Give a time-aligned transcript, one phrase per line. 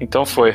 [0.00, 0.54] Então foi.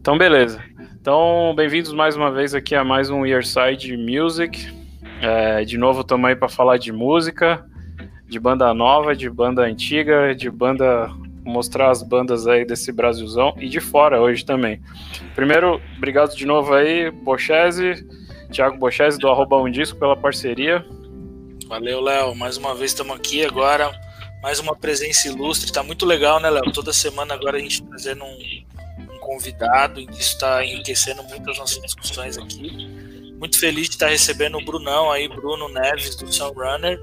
[0.00, 0.62] Então beleza.
[1.00, 4.72] Então, bem-vindos mais uma vez aqui a mais um Yearside Music.
[5.20, 7.64] É, de novo, aí para falar de música,
[8.28, 11.10] de banda nova, de banda antiga, de banda.
[11.44, 14.82] mostrar as bandas aí desse Brasilzão e de fora hoje também.
[15.34, 18.06] Primeiro, obrigado de novo aí, Bochese,
[18.52, 20.84] Thiago Bochese do Arroba Um Disco pela parceria.
[21.66, 22.34] Valeu, Léo.
[22.34, 23.90] Mais uma vez estamos aqui agora.
[24.42, 25.72] Mais uma presença ilustre.
[25.72, 26.72] Tá muito legal, né, Léo?
[26.72, 28.64] Toda semana agora a gente trazendo um,
[29.14, 30.00] um convidado.
[30.00, 32.86] Isso está enriquecendo muito as nossas discussões aqui.
[33.38, 37.00] Muito feliz de estar recebendo o Brunão aí, Bruno Neves, do Sunrunner.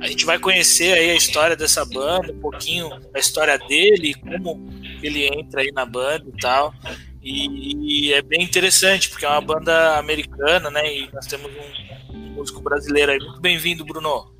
[0.00, 4.68] A gente vai conhecer aí a história dessa banda, um pouquinho da história dele, como
[5.02, 6.74] ele entra aí na banda e tal.
[7.22, 10.94] E, e, é bem interessante, porque é uma banda americana, né?
[10.94, 13.18] E nós temos um, um músico brasileiro aí.
[13.18, 14.33] Muito bem-vindo, Bruno.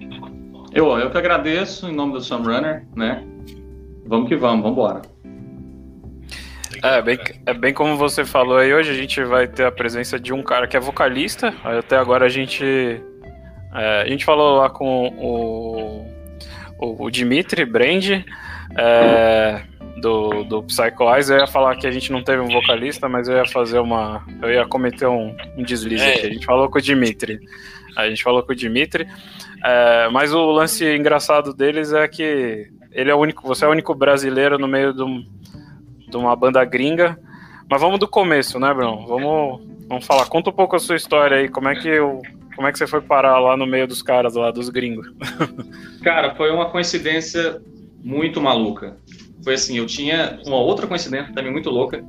[0.74, 3.22] Eu, eu que agradeço em nome do Sunrunner, né?
[4.04, 5.02] Vamos que vamos, vamos embora.
[6.82, 10.18] É bem, é bem como você falou aí, hoje a gente vai ter a presença
[10.18, 12.64] de um cara que é vocalista, até agora a gente
[13.72, 16.06] é, a gente falou lá com o,
[16.78, 18.24] o, o Dimitri Brand,
[18.76, 19.62] é,
[20.00, 23.28] do, do Psycho Eyes, eu ia falar que a gente não teve um vocalista, mas
[23.28, 24.24] eu ia fazer uma.
[24.42, 26.14] Eu ia cometer um, um deslize é.
[26.14, 26.26] aqui.
[26.26, 27.40] A gente falou com o Dimitri.
[27.96, 29.06] A gente falou com o Dimitri.
[29.64, 33.70] É, mas o lance engraçado deles é que ele é o único, você é o
[33.70, 35.24] único brasileiro no meio de, um,
[36.08, 37.18] de uma banda gringa.
[37.70, 39.06] Mas vamos do começo, né, Bruno?
[39.06, 40.26] Vamos, vamos falar.
[40.26, 41.48] Conta um pouco a sua história aí.
[41.48, 42.20] Como é que eu,
[42.54, 45.10] como é que você foi parar lá no meio dos caras lá, dos gringos?
[46.04, 47.60] Cara, foi uma coincidência
[48.04, 48.98] muito maluca
[49.44, 52.02] foi assim, eu tinha uma outra coincidência também muito louca,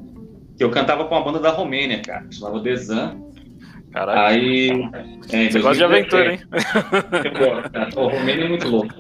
[0.58, 3.22] que eu cantava com uma banda da Romênia, cara, chamava Desan.
[3.92, 4.20] Caralho.
[4.26, 4.70] Aí.
[5.32, 6.40] É, Você gosta de aventura, hein?
[6.52, 7.90] Eu cara.
[7.96, 8.94] O Romênia é muito louco.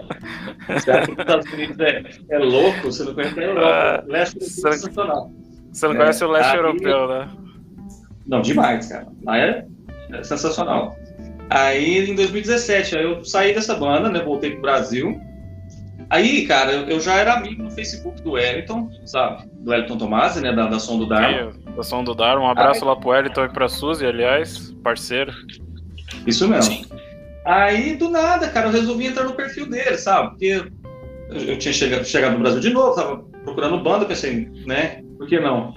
[0.69, 2.83] Você acha que os Estados Unidos é, é louco?
[2.83, 3.67] Você não conhece a Europa.
[3.67, 5.31] Ah, leste é sensacional.
[5.71, 7.29] Você não conhece o leste aí, europeu, né?
[8.25, 9.07] Não, demais, cara.
[9.23, 9.65] Lá é,
[10.11, 10.95] é sensacional.
[11.49, 14.21] Aí, em 2017, aí eu saí dessa banda, né?
[14.21, 15.19] Voltei pro Brasil.
[16.09, 19.47] Aí, cara, eu já era amigo no Facebook do Wellington, sabe?
[19.59, 20.53] Do Wellington Tomasi, né?
[20.53, 21.53] Da, da Som do Dharma.
[21.75, 22.43] da Som do Dharma.
[22.45, 22.87] Um abraço Aí...
[22.87, 25.33] lá pro Wellington e pra Suzy, aliás, parceiro.
[26.25, 26.73] Isso mesmo.
[26.73, 26.85] Sim.
[27.45, 30.29] Aí, do nada, cara, eu resolvi entrar no perfil dele, sabe?
[30.29, 30.71] Porque
[31.29, 35.03] eu tinha chegado, chegado no Brasil de novo, tava procurando banda, pensei, né?
[35.17, 35.73] Por que não?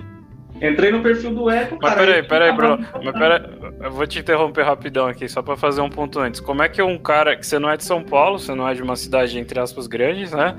[0.61, 2.85] Entrei no perfil do Eco, Mas peraí, peraí, Bruno.
[3.03, 3.43] Mas peraí,
[3.81, 6.41] eu vou te interromper rapidão aqui, só para fazer um ponto antes.
[6.41, 8.75] Como é que um cara, que você não é de São Paulo, você não é
[8.75, 10.57] de uma cidade, entre aspas, grandes, né?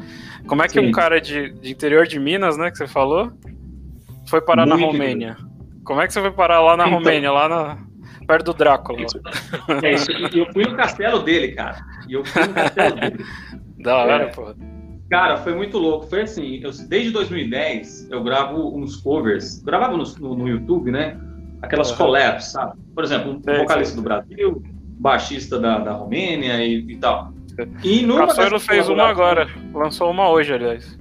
[0.47, 0.87] Como é que Sim.
[0.87, 3.31] um cara de, de, interior de Minas, né, que você falou,
[4.27, 5.37] foi parar Muito na Romênia?
[5.83, 7.77] Como é que você foi parar lá na então, Romênia, lá na,
[8.25, 9.05] perto do Drácula?
[9.83, 11.77] É isso, eu fui no castelo dele, cara.
[12.07, 13.25] E eu fui no castelo dele.
[13.79, 14.25] Da hora, é.
[14.27, 14.53] pô.
[15.09, 16.07] Cara, foi muito louco.
[16.07, 19.61] Foi assim, eu, desde 2010 eu gravo uns covers.
[19.63, 21.19] Gravava no, no, no YouTube, né?
[21.61, 21.97] Aquelas uhum.
[21.97, 22.77] collabs, sabe?
[22.93, 24.63] Por exemplo, um vocalista do Brasil,
[24.99, 27.33] baixista da, da Romênia e, e tal.
[27.83, 30.97] E numa Caçoeiro fez uma agora, lançou uma hoje, aliás.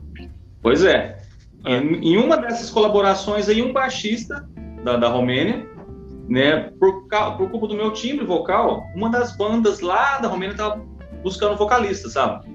[0.62, 1.18] Pois é.
[1.64, 1.76] é.
[1.76, 4.48] Em, em, uma dessas colaborações aí, um baixista
[4.82, 5.68] da, da Romênia,
[6.28, 10.84] né, por, por culpa do meu timbre vocal, uma das bandas lá da Romênia tava
[11.22, 12.46] buscando vocalista, sabe?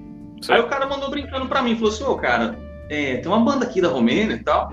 [0.52, 3.40] Aí o cara mandou brincando pra mim, falou assim, ô oh, cara, é, tem uma
[3.40, 4.72] banda aqui da Romênia e tal,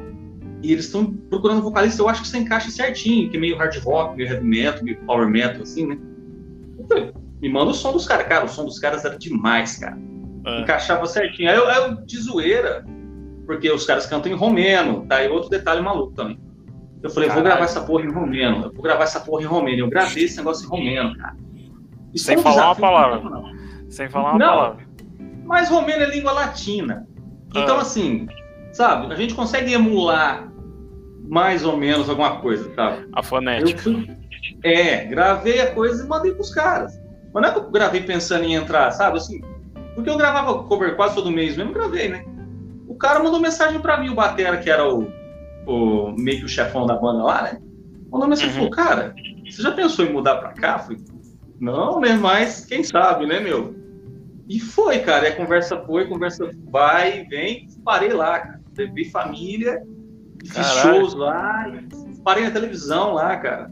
[0.62, 3.76] e eles estão procurando vocalista, eu acho que você encaixa certinho, que é meio hard
[3.84, 5.98] rock, meio heavy metal, meio power metal, assim, né?
[6.88, 8.28] Falei, me manda o som dos caras.
[8.28, 9.98] Cara, o som dos caras era demais, cara.
[10.46, 10.62] É.
[10.62, 11.50] Encaixava certinho.
[11.50, 12.86] Aí eu, eu, de zoeira,
[13.46, 15.24] porque os caras cantam em romeno, tá?
[15.24, 16.40] E outro detalhe maluco também.
[17.02, 17.44] Eu falei, Caralho.
[17.44, 19.80] vou gravar essa porra em romeno, eu vou gravar essa porra em romeno.
[19.80, 21.36] Eu gravei esse negócio em romeno, cara.
[22.14, 23.22] Isso Sem falar uma palavra.
[23.90, 24.91] Sem falar uma não, palavra.
[25.52, 27.06] Mas romeno é língua latina.
[27.50, 27.82] Então, ah.
[27.82, 28.26] assim,
[28.72, 30.50] sabe, a gente consegue emular
[31.28, 33.06] mais ou menos alguma coisa, sabe?
[33.12, 33.82] A fonética.
[33.82, 34.08] Fui,
[34.64, 36.98] é, gravei a coisa e mandei pros caras.
[37.34, 39.18] Mas não é que eu gravei pensando em entrar, sabe?
[39.18, 39.42] Assim,
[39.94, 42.24] porque eu gravava cover quase todo mês mesmo, gravei, né?
[42.88, 45.12] O cara mandou mensagem pra mim, o Batera, que era o,
[45.68, 47.62] o meio que o chefão da banda lá, né?
[48.10, 48.72] Mandou mensagem e uhum.
[48.72, 49.14] falou, cara,
[49.50, 50.78] você já pensou em mudar pra cá?
[50.78, 51.02] Eu falei,
[51.60, 52.14] não, né?
[52.14, 53.81] Mas quem sabe, né, meu?
[54.48, 55.28] E foi, cara.
[55.28, 57.68] E a conversa foi, a conversa vai, vem.
[57.84, 58.62] Parei lá, cara.
[58.78, 59.82] Levei família,
[60.42, 61.00] fiz Caralho.
[61.00, 61.72] shows lá,
[62.24, 63.72] parei na televisão lá, cara.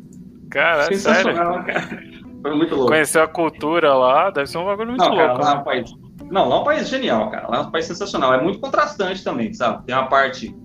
[0.52, 1.66] Cara, Sensacional, sério?
[1.66, 2.04] cara.
[2.42, 2.92] Foi muito louco.
[2.92, 5.40] Conhecer a cultura lá, deve ser um bagulho muito não, louco.
[5.40, 5.94] Cara, lá é um país...
[6.30, 7.48] Não, lá é um país genial, cara.
[7.48, 8.34] Lá é um país sensacional.
[8.34, 9.86] É muito contrastante também, sabe?
[9.86, 10.56] Tem uma parte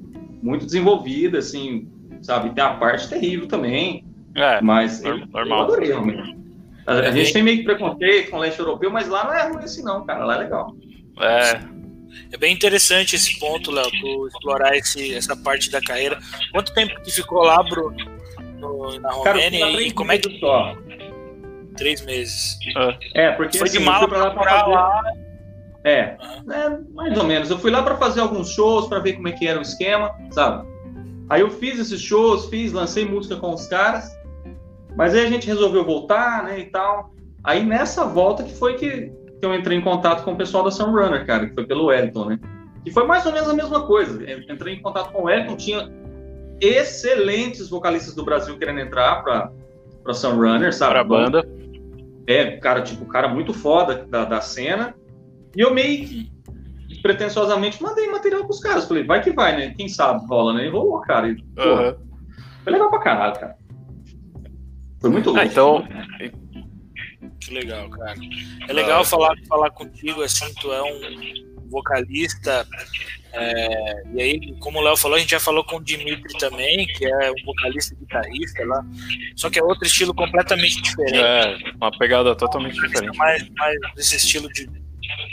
[0.43, 1.89] muito desenvolvida, assim,
[2.23, 2.51] sabe?
[2.51, 4.05] Tem a parte terrível também.
[4.35, 5.47] É, mas normal.
[5.47, 6.44] eu adorei, realmente.
[6.87, 9.49] A, a gente tem meio que preconceito com o leste europeu, mas lá não é
[9.49, 10.25] ruim assim, não, cara.
[10.25, 10.75] Lá é legal.
[11.21, 11.75] É.
[12.33, 16.19] É bem interessante esse ponto, Léo, tu explorar esse, essa parte da carreira.
[16.53, 17.97] Quanto tempo que ficou lá, Bruno,
[18.59, 19.61] no, na Romênia?
[19.61, 20.39] Cara, e como é que.
[20.39, 20.77] Só.
[21.77, 22.57] Três meses.
[23.15, 24.71] É, porque foi assim, de mala pra lá pra fazer...
[24.71, 25.03] lá.
[25.85, 27.51] É, é, mais ou menos.
[27.51, 30.15] Eu fui lá para fazer alguns shows, para ver como é que era o esquema,
[30.31, 30.67] sabe?
[31.29, 34.11] Aí eu fiz esses shows, fiz, lancei música com os caras,
[34.97, 37.15] mas aí a gente resolveu voltar, né, e tal.
[37.43, 40.71] Aí nessa volta que foi que, que eu entrei em contato com o pessoal da
[40.71, 42.41] Sunrunner, cara, que foi pelo Wellington, né?
[42.85, 44.23] Que foi mais ou menos a mesma coisa.
[44.23, 45.91] Eu entrei em contato com o Wellington, tinha
[46.61, 49.51] excelentes vocalistas do Brasil querendo entrar para
[50.05, 50.93] para Sunrunner, sabe?
[50.93, 51.49] Para a banda.
[52.27, 54.95] É, cara, tipo, cara muito foda da, da cena.
[55.57, 56.31] E eu meio que
[57.03, 58.87] pretensiosamente mandei material pros caras.
[58.87, 59.75] Falei, vai que vai, né?
[59.77, 60.67] Quem sabe rola, né?
[60.67, 61.29] E rolou, cara.
[61.29, 61.97] E, porra,
[62.63, 63.57] Foi legal pra caralho, cara.
[65.05, 65.43] Foi muito louco.
[65.43, 65.87] Ah, então.
[67.39, 68.15] Que legal, cara.
[68.67, 72.67] É legal ah, falar, falar contigo, assim, tu é um vocalista.
[73.35, 76.87] É, e aí, como o Léo falou, a gente já falou com o Dimitri também,
[76.87, 78.83] que é um vocalista e guitarrista lá.
[79.37, 81.19] Só que é outro estilo completamente diferente.
[81.19, 83.15] É, uma pegada totalmente diferente.
[83.19, 84.67] Mais, mais desse estilo de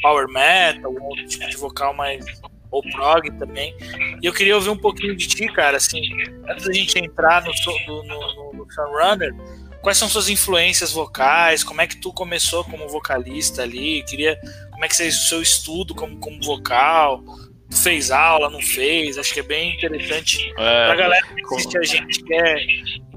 [0.02, 2.26] power metal, um outro tipo de vocal mais
[2.72, 3.76] ou prog também.
[4.22, 6.02] E eu queria ouvir um pouquinho de ti, cara, assim,
[6.50, 7.52] antes da gente entrar no,
[7.88, 9.34] no, no, no Sunrunner,
[9.82, 14.40] quais são suas influências vocais, como é que tu começou como vocalista ali, queria,
[14.72, 17.24] como é que fez o seu estudo como, como vocal,
[17.70, 21.78] tu fez aula, não fez, acho que é bem interessante é, pra galera que assiste
[21.78, 22.58] a gente quer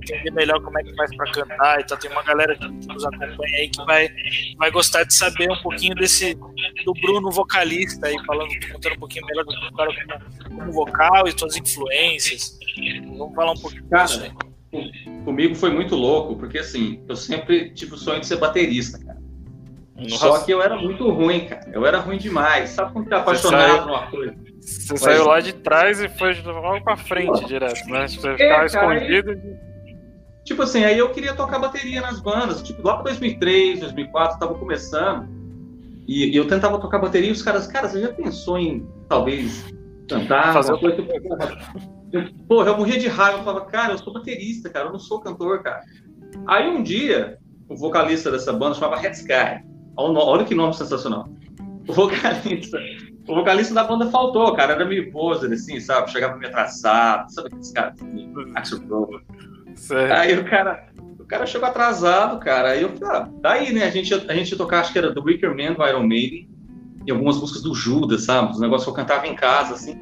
[0.05, 1.99] entender melhor como é que faz para cantar e tal.
[1.99, 4.09] Tem uma galera que nos acompanha aí que vai,
[4.59, 9.27] vai gostar de saber um pouquinho desse do Bruno vocalista aí, falando, contando um pouquinho
[9.27, 12.59] melhor do cara como, como vocal e suas influências.
[13.17, 14.33] Vamos falar um pouquinho cara, disso aí.
[15.25, 19.19] Comigo foi muito louco, porque assim, eu sempre tive o sonho de ser baterista, cara.
[19.97, 20.17] Nossa.
[20.17, 21.71] Só que eu era muito ruim, cara.
[21.73, 22.71] Eu era ruim demais.
[22.71, 24.35] Sabe quando tá apaixonado numa coisa?
[24.61, 28.09] Você saiu lá de trás e foi logo pra frente direto, né?
[28.09, 29.31] Você é, ficava escondido.
[29.31, 29.75] Aí...
[30.45, 32.63] Tipo assim, aí eu queria tocar bateria nas bandas.
[32.63, 35.29] Tipo, lá para 2003, 2004, tava começando.
[36.07, 39.65] E, e, eu tentava tocar bateria e os caras, cara, você já pensou em talvez
[40.09, 40.53] cantar?
[40.53, 40.97] Fazer coisa?
[42.13, 43.39] Eu, porra, eu morria de raiva.
[43.39, 45.83] Eu falava, cara, eu sou baterista, cara, eu não sou cantor, cara.
[46.47, 49.65] Aí um dia, o vocalista dessa banda chamava Red Sky.
[49.97, 51.29] Olha que nome sensacional.
[51.89, 52.79] O vocalista,
[53.29, 54.75] o vocalista da banda faltou, cara.
[54.75, 56.11] Era meio poser, assim, sabe?
[56.11, 58.81] Chegava meio atrasado, sabe aqueles caras assim, Axel.
[60.17, 62.71] Aí o cara, o cara chegou atrasado, cara.
[62.71, 63.85] Aí eu falei, ah, daí, né?
[63.85, 66.49] A gente, a gente ia tocar, acho que era do Wicker Man do Iron Maiden,
[67.07, 68.53] e algumas músicas do Judas, sabe?
[68.53, 69.99] Os negócios que eu cantava em casa, assim.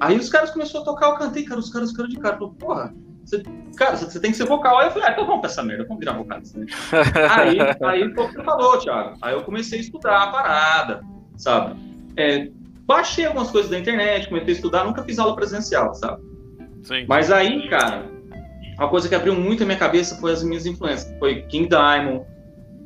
[0.00, 2.36] Aí os caras começaram a tocar, eu cantei, cara, os caras ficaram de cara.
[2.36, 2.94] Falei, porra,
[3.24, 3.42] você,
[3.76, 4.78] cara, você tem que ser vocal.
[4.78, 6.66] Aí eu falei, ah, então vamos pra essa merda, vamos virar vocalista, né?
[7.30, 9.16] aí, aí foi o que você falou, Thiago.
[9.22, 11.02] Aí eu comecei a estudar a parada,
[11.36, 11.78] sabe?
[12.16, 12.48] É,
[12.84, 16.22] baixei algumas coisas da internet, comecei a estudar, nunca fiz aula presencial, sabe?
[16.82, 17.06] Sim.
[17.08, 18.04] Mas aí, cara,
[18.76, 21.16] uma coisa que abriu muito a minha cabeça foi as minhas influências.
[21.18, 22.26] Foi King Diamond,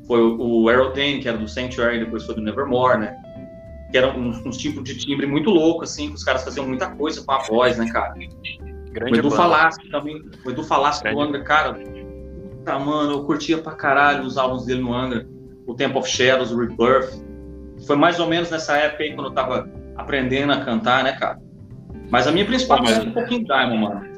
[0.06, 3.17] foi o Aeroplane, que era do Sanctuary, depois foi do Nevermore, né?
[3.90, 6.90] Que eram uns, uns tipos de timbre muito louco, assim, que os caras faziam muita
[6.90, 8.14] coisa com a voz, né, cara?
[8.90, 13.58] Grande o Edu Falasco também, o Edu Falasco do Angra, cara, puta, mano, eu curtia
[13.58, 15.26] pra caralho os álbuns dele no Angra,
[15.66, 17.24] o Temple of Shadows, o Rebirth.
[17.86, 21.38] Foi mais ou menos nessa época aí, quando eu tava aprendendo a cantar, né, cara?
[22.10, 24.16] Mas a minha principal é um pouquinho Diamond, mano.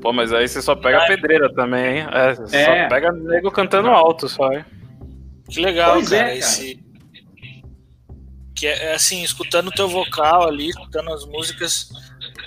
[0.00, 2.06] Pô, mas aí você só pega pedreira também, hein?
[2.12, 2.34] É, é.
[2.34, 4.64] Só pega nego cantando alto só, hein?
[5.48, 6.38] Que legal, pois cara, é, cara.
[6.38, 6.85] Esse...
[8.56, 11.90] Que é, é assim, escutando o teu vocal ali, escutando as músicas,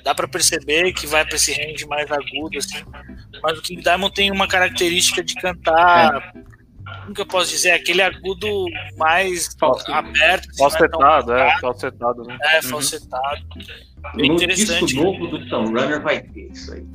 [0.03, 2.83] dá para perceber que vai para esse range mais agudo, assim.
[3.41, 6.33] Mas o King Diamond tem uma característica de cantar.
[6.35, 6.49] É.
[7.01, 7.71] Como que eu posso dizer?
[7.71, 8.65] Aquele agudo
[8.97, 10.49] mais Falso, aberto.
[10.49, 12.37] Assim, falsetado, é, é, falsetado, né?
[12.41, 12.63] É, uhum.
[12.63, 13.45] falsetado.
[14.15, 14.85] No interessante.
[14.85, 16.85] disco novo do Runner vai ter isso aí.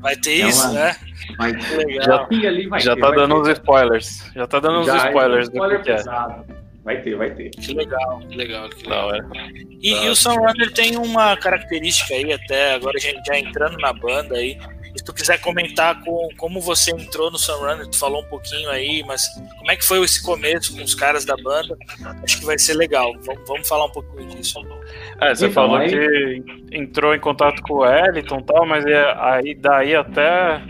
[0.00, 0.96] Vai ter é isso, né?
[1.38, 1.86] Vai ter.
[1.86, 2.28] Legal.
[2.30, 4.30] Já, ali, vai já ter, tá dando uns spoilers.
[4.34, 6.61] Já tá dando já uns spoilers é spoiler do que é.
[6.84, 7.50] Vai ter, vai ter.
[7.50, 9.12] Que legal, que legal, que legal.
[9.12, 9.52] Não, é.
[9.80, 13.92] e, e, o Sunrunner tem uma característica aí, até agora a gente já entrando na
[13.92, 14.58] banda aí,
[14.96, 19.02] se tu quiser comentar com, como você entrou no Sunrunner, tu falou um pouquinho aí,
[19.06, 19.26] mas
[19.58, 21.76] como é que foi esse começo com os caras da banda?
[22.22, 23.12] Acho que vai ser legal.
[23.20, 24.60] Vamos, vamos falar um pouquinho disso.
[25.20, 25.88] É, você então, falou aí...
[25.88, 30.60] que entrou em contato com o Eliton e tal, mas é, aí daí até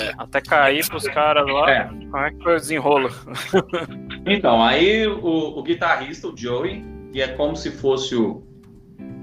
[0.00, 0.12] é.
[0.18, 1.84] até cair pros caras lá, é.
[1.84, 3.10] como é que foi o desenrolo?
[4.26, 8.42] Então, aí o, o guitarrista, o Joey, que é como se fosse o,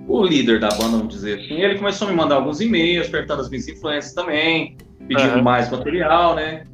[0.08, 3.42] o líder da banda, vamos dizer assim, ele começou a me mandar alguns e-mails, perguntando
[3.42, 4.78] as minhas influências também,
[5.08, 5.44] pedindo uhum.
[5.44, 6.66] mais material, né?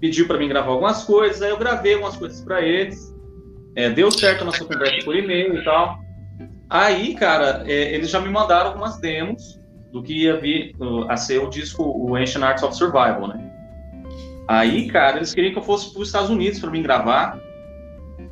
[0.00, 3.14] Pediu para mim gravar algumas coisas, aí eu gravei algumas coisas para eles.
[3.74, 5.98] É, deu certo a nossa conversa por e-mail e tal.
[6.68, 9.58] Aí, cara, é, eles já me mandaram algumas demos
[9.92, 10.74] do que ia vir
[11.08, 13.52] a ser o disco, o Ancient Arts of Survival, né?
[14.48, 17.40] Aí, cara, eles queriam que eu fosse para os Estados Unidos para mim gravar,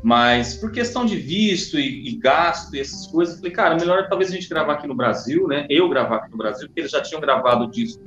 [0.02, 4.06] mas por questão de visto e, e, gasto e essas coisas, eu falei, cara, melhor
[4.08, 5.66] talvez a gente gravar aqui no Brasil, né?
[5.68, 8.02] Eu gravar aqui no Brasil, porque eles já tinham gravado o disco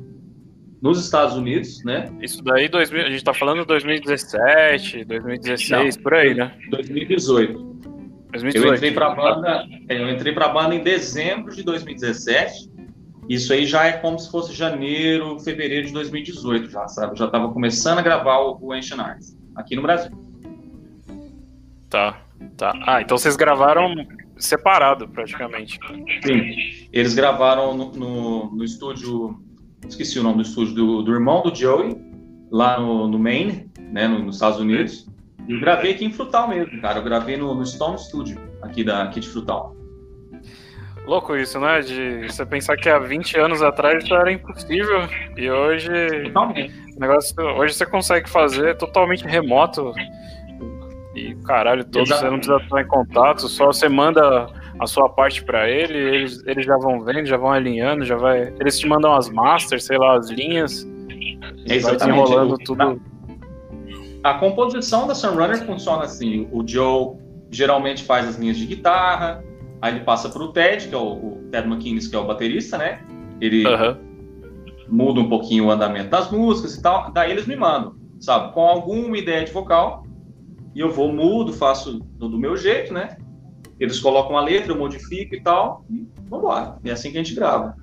[0.82, 2.06] nos Estados Unidos, né?
[2.22, 6.54] Isso daí, 2000, a gente tá falando 2017, 2016, Não, por aí, né?
[6.70, 7.68] 2018.
[8.32, 8.68] 2018.
[8.68, 12.77] Eu entrei para a banda, eu entrei para a banda em dezembro de 2017.
[13.30, 17.14] Isso aí já é como se fosse janeiro, fevereiro de 2018, já sabe?
[17.14, 20.12] Eu já estava começando a gravar o, o Ancient Arts aqui no Brasil.
[21.90, 22.22] Tá,
[22.56, 22.74] tá.
[22.86, 23.96] Ah, então vocês gravaram
[24.38, 25.80] separado praticamente.
[26.26, 29.42] Sim, eles gravaram no, no, no estúdio,
[29.88, 31.98] esqueci o nome do estúdio do, do irmão do Joey,
[32.52, 35.08] lá no, no Maine, né, nos Estados Unidos.
[35.48, 37.00] E gravei aqui em Frutal mesmo, cara.
[37.00, 39.77] Eu gravei no, no Stone Studio, aqui, da, aqui de Frutal.
[41.08, 41.80] Louco isso, né?
[41.80, 45.08] De você pensar que há 20 anos atrás isso era impossível.
[45.36, 45.90] E hoje.
[46.26, 46.74] Totalmente.
[47.00, 49.94] Negócio, hoje você consegue fazer totalmente remoto.
[51.16, 52.22] E caralho, todo Exato.
[52.22, 54.48] você não precisa estar em contato, só você manda
[54.80, 58.54] a sua parte para ele, eles, eles já vão vendo, já vão alinhando, já vai.
[58.60, 60.88] Eles te mandam as masters, sei lá, as linhas.
[61.66, 61.98] E vai
[62.64, 63.02] tudo
[64.24, 67.16] a composição da Sunrunner funciona assim: o Joe
[67.50, 69.44] geralmente faz as linhas de guitarra,
[69.82, 72.26] aí ele passa para o Ted, que é o, o, Ted McKinnis, que é o
[72.26, 73.04] baterista, né?
[73.40, 73.64] Ele
[74.88, 77.12] muda um pouquinho o andamento das músicas e tal.
[77.12, 80.06] Daí eles me mandam, sabe, com alguma ideia de vocal,
[80.74, 83.18] e eu vou mudo, faço do, do meu jeito, né?
[83.80, 86.78] Eles colocam a letra, eu modifico e tal, e vambora.
[86.84, 87.76] E é assim que a gente grava.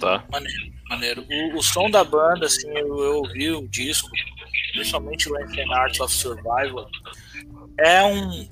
[0.00, 0.24] Tá.
[0.30, 1.24] Maneiro, maneiro.
[1.30, 4.08] O, o som da banda, assim, eu, eu ouvi o disco,
[4.72, 6.88] principalmente o Ancient Arts of Survival,
[7.78, 8.46] é um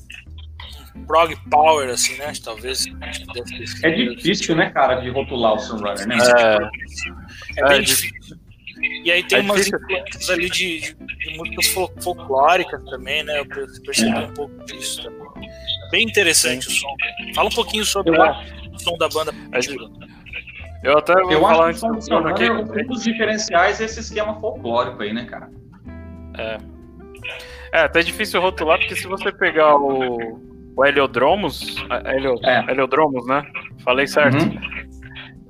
[1.07, 2.33] prog power, assim, né?
[2.43, 2.87] Talvez.
[3.83, 6.17] É difícil, né, cara, de rotular o Sunrunner, né?
[6.19, 8.39] É, é bem é difícil.
[9.05, 11.67] E aí tem é umas influências ali de, de, de, músicas
[12.03, 13.41] folclóricas também, né?
[13.41, 14.21] Eu percebi é.
[14.21, 15.51] um pouco disso também.
[15.91, 16.73] Bem interessante Sim.
[16.73, 16.97] o som.
[17.35, 19.33] Fala um pouquinho sobre o som da banda.
[20.83, 22.51] Eu até vou eu falar acho que aqui.
[22.51, 25.51] Um dos diferenciais é esse esquema folclórico aí, né, cara?
[26.39, 26.59] É.
[27.73, 30.41] É, até difícil rotular, porque se você pegar o,
[30.81, 32.71] o Heliodromos, Helio, é.
[32.71, 33.45] Heliodromos, né?
[33.85, 34.43] Falei certo.
[34.43, 34.59] Uhum.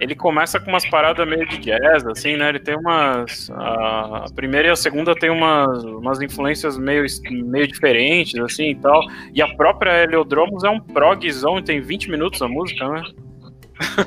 [0.00, 2.49] Ele começa com umas paradas meio de jazz, assim, né?
[2.49, 3.49] Ele tem umas.
[3.50, 9.00] A primeira e a segunda tem umas, umas influências meio, meio diferentes, assim e tal.
[9.32, 13.02] E a própria Heliodromos é um progzão, tem 20 minutos a música, né?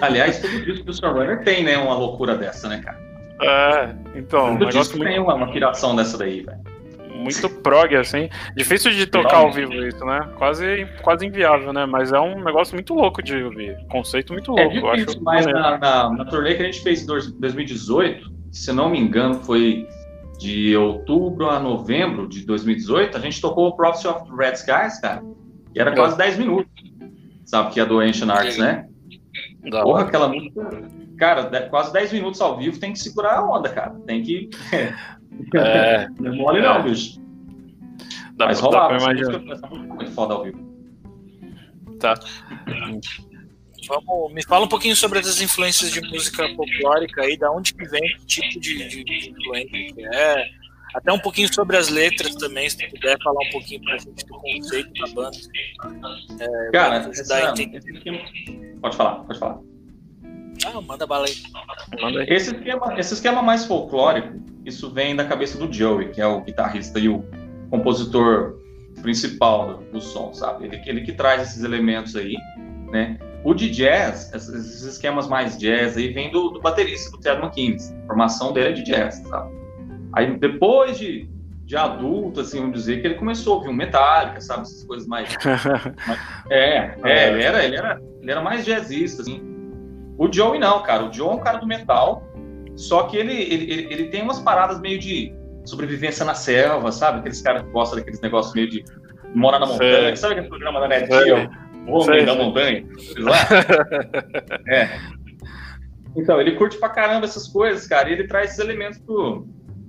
[0.02, 1.78] Aliás, todo disco do Survivor tem, né?
[1.78, 3.00] Uma loucura dessa, né, cara?
[3.42, 4.58] É, então.
[4.58, 5.10] Todo disco muito...
[5.10, 6.73] tem uma, uma piração dessa daí, velho
[7.24, 8.30] muito prog, assim.
[8.56, 10.30] Difícil de tocar ao vivo isso, né?
[10.38, 11.86] Quase, quase inviável, né?
[11.86, 13.78] Mas é um negócio muito louco de ouvir.
[13.90, 14.62] Conceito muito louco.
[14.62, 15.24] É difícil, acho.
[15.24, 17.06] mas na, na, na, turnê que a gente fez em
[17.40, 19.88] 2018, se não me engano, foi
[20.38, 25.24] de outubro a novembro de 2018, a gente tocou o Prophecy of Red Skies, cara.
[25.74, 26.72] E era quase 10 minutos.
[27.46, 28.88] Sabe que é do Ancient Arts, né?
[29.84, 31.03] Porra, aquela música.
[31.18, 33.92] Cara, quase 10 minutos ao vivo tem que segurar a onda, cara.
[34.06, 34.50] Tem que.
[35.56, 36.08] É.
[36.20, 36.84] Não é mole, não, é.
[36.84, 37.20] bicho.
[38.36, 39.70] Dá, Mas rolava, dá pra imaginar.
[39.72, 40.60] Muito foda ao vivo.
[42.00, 42.14] Tá.
[43.88, 47.84] Vamos, me fala um pouquinho sobre essas influências de música folclórica aí, da onde que
[47.88, 50.46] vem, que tipo de, de, de influência que é.
[50.96, 54.26] Até um pouquinho sobre as letras também, se tu puder falar um pouquinho pra gente
[54.26, 55.38] do conceito da banda.
[56.40, 57.54] É, Cara, essa,
[58.80, 59.60] pode falar, pode falar.
[60.66, 62.26] Ah, manda bala aí.
[62.28, 66.42] Esse esquema, esse esquema mais folclórico, isso vem da cabeça do Joey, que é o
[66.42, 67.24] guitarrista e o
[67.70, 68.60] compositor
[69.02, 70.66] principal do, do som, sabe?
[70.66, 72.36] Ele, ele que traz esses elementos aí,
[72.92, 73.18] né?
[73.44, 77.78] O de jazz, esses esquemas mais jazz aí, vem do, do baterista, do Ted McKinney.
[78.04, 79.54] A formação dele é de jazz, sabe?
[80.14, 81.28] Aí depois de,
[81.66, 84.62] de adulto, assim, vamos dizer, que ele começou a ouvir um Metallica, sabe?
[84.62, 85.36] Essas coisas mais...
[86.08, 89.53] mais é, é, ele era, ele, era, ele era mais jazzista, assim.
[90.18, 91.06] O Joey não, cara.
[91.06, 92.28] O Joe é um cara do metal,
[92.76, 95.34] só que ele, ele, ele, tem umas paradas meio de
[95.66, 97.20] sobrevivência na selva, sabe?
[97.20, 98.84] Aqueles caras que gostam daqueles negócios meio de
[99.34, 100.08] morar na montanha.
[100.08, 100.16] Sei.
[100.16, 101.50] Sabe aquele programa da Netinho?
[101.88, 102.86] O Homem da Montanha?
[103.18, 103.36] Lá?
[104.70, 105.00] é.
[106.16, 109.48] Então, ele curte pra caramba essas coisas, cara, e ele traz esses elementos pro,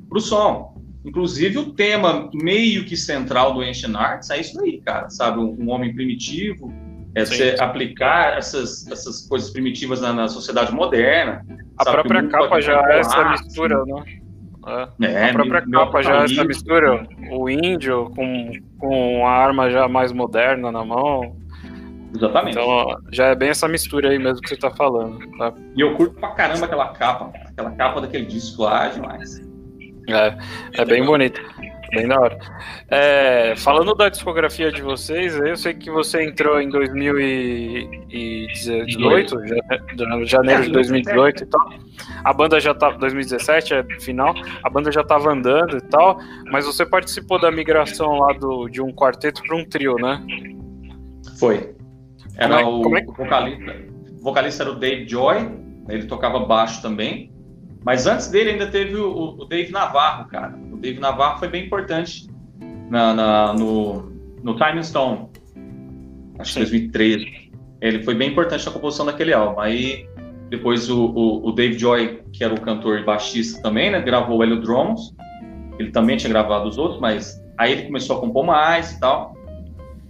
[0.09, 0.75] pro som.
[1.05, 5.39] Inclusive, o tema meio que central do Ancient Arts é isso aí, cara, sabe?
[5.39, 6.73] Um, um homem primitivo,
[7.15, 7.35] é Sim.
[7.37, 11.45] você aplicar essas, essas coisas primitivas na, na sociedade moderna.
[11.79, 13.93] A sabe, própria capa já é essa mistura, assim.
[13.93, 14.05] né?
[14.67, 15.07] É.
[15.13, 19.87] É, a própria capa já é essa mistura, o índio com, com a arma já
[19.87, 21.37] mais moderna na mão.
[22.15, 22.57] Exatamente.
[22.57, 25.19] Então já é bem essa mistura aí mesmo que você tá falando.
[25.37, 25.53] Tá?
[25.77, 29.43] E eu curto pra caramba aquela capa, aquela capa daquele disco lá, é demais.
[30.09, 30.37] É,
[30.81, 31.41] é bem bonito.
[31.95, 32.37] Bem da hora.
[32.89, 39.37] É, falando da discografia de vocês, eu sei que você entrou em 2018,
[40.27, 41.73] janeiro de 2018 e tal.
[42.25, 46.19] A banda já tá 2017 é final, a banda já estava andando e tal,
[46.51, 50.23] mas você participou da migração lá do, de um quarteto para um trio, né?
[51.39, 51.75] Foi.
[52.37, 53.05] Era é, o, é?
[53.05, 53.77] vocalista,
[54.19, 55.49] o vocalista era o Dave Joy,
[55.89, 57.33] ele tocava baixo também.
[57.85, 60.57] Mas antes dele ainda teve o, o Dave Navarro, cara.
[60.73, 62.27] O Dave Navarro foi bem importante
[62.91, 64.11] na, na no,
[64.43, 65.29] no Time Stone,
[66.39, 67.53] acho que 2013.
[67.81, 69.61] Ele foi bem importante na composição daquele álbum.
[69.61, 70.09] Aí
[70.49, 74.39] depois o, o, o, Dave Joy, que era o cantor e baixista também, né, gravou
[74.39, 75.15] o Helio Drums.
[75.79, 79.35] Ele também tinha gravado os outros, mas aí ele começou a compor mais e tal.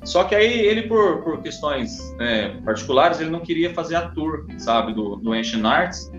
[0.04, 4.45] Só que aí ele, por, por questões é, particulares, ele não queria fazer a tour,
[4.59, 6.12] sabe, do, do Ancient Arts.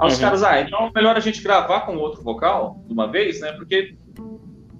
[0.00, 0.20] Aí os uhum.
[0.20, 3.52] caras, ah, então é melhor a gente gravar com outro vocal de uma vez, né?
[3.52, 3.96] Porque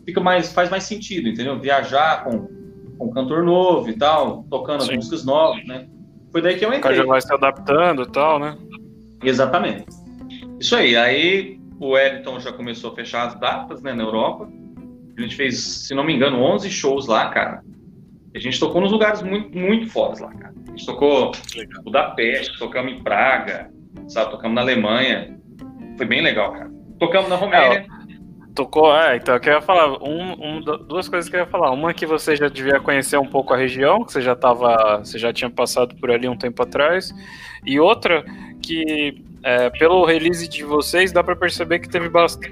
[0.04, 1.58] fica mais, faz mais sentido, entendeu?
[1.58, 2.48] Viajar com,
[2.96, 4.90] com cantor novo e tal, tocando Sim.
[4.90, 5.88] as músicas novas, né?
[6.30, 6.92] Foi daí que eu entrei.
[6.92, 8.56] O já vai se adaptando e tal, né?
[9.22, 9.87] Exatamente.
[10.60, 10.96] Isso aí.
[10.96, 14.48] Aí o Wellington já começou a fechar as datas, né, na Europa.
[15.16, 17.62] A gente fez, se não me engano, 11 shows lá, cara.
[18.34, 20.54] A gente tocou nos lugares muito, muito fodas lá, cara.
[20.66, 21.82] A gente tocou Legal.
[21.82, 23.70] Budapeste, tocamos em Praga,
[24.09, 24.30] sabe?
[24.30, 25.38] Tocamos na Alemanha.
[25.97, 26.71] Foi bem legal, cara.
[26.99, 27.87] Tocamos na Romênia.
[27.87, 27.87] É,
[28.54, 31.71] tocou, é, então eu queria falar um, um, duas coisas que eu ia falar.
[31.71, 35.18] Uma que você já devia conhecer um pouco a região, que você já tava, você
[35.18, 37.14] já tinha passado por ali um tempo atrás,
[37.64, 38.25] e outra
[38.61, 42.50] que é, pelo release de vocês dá para perceber que teve bastante,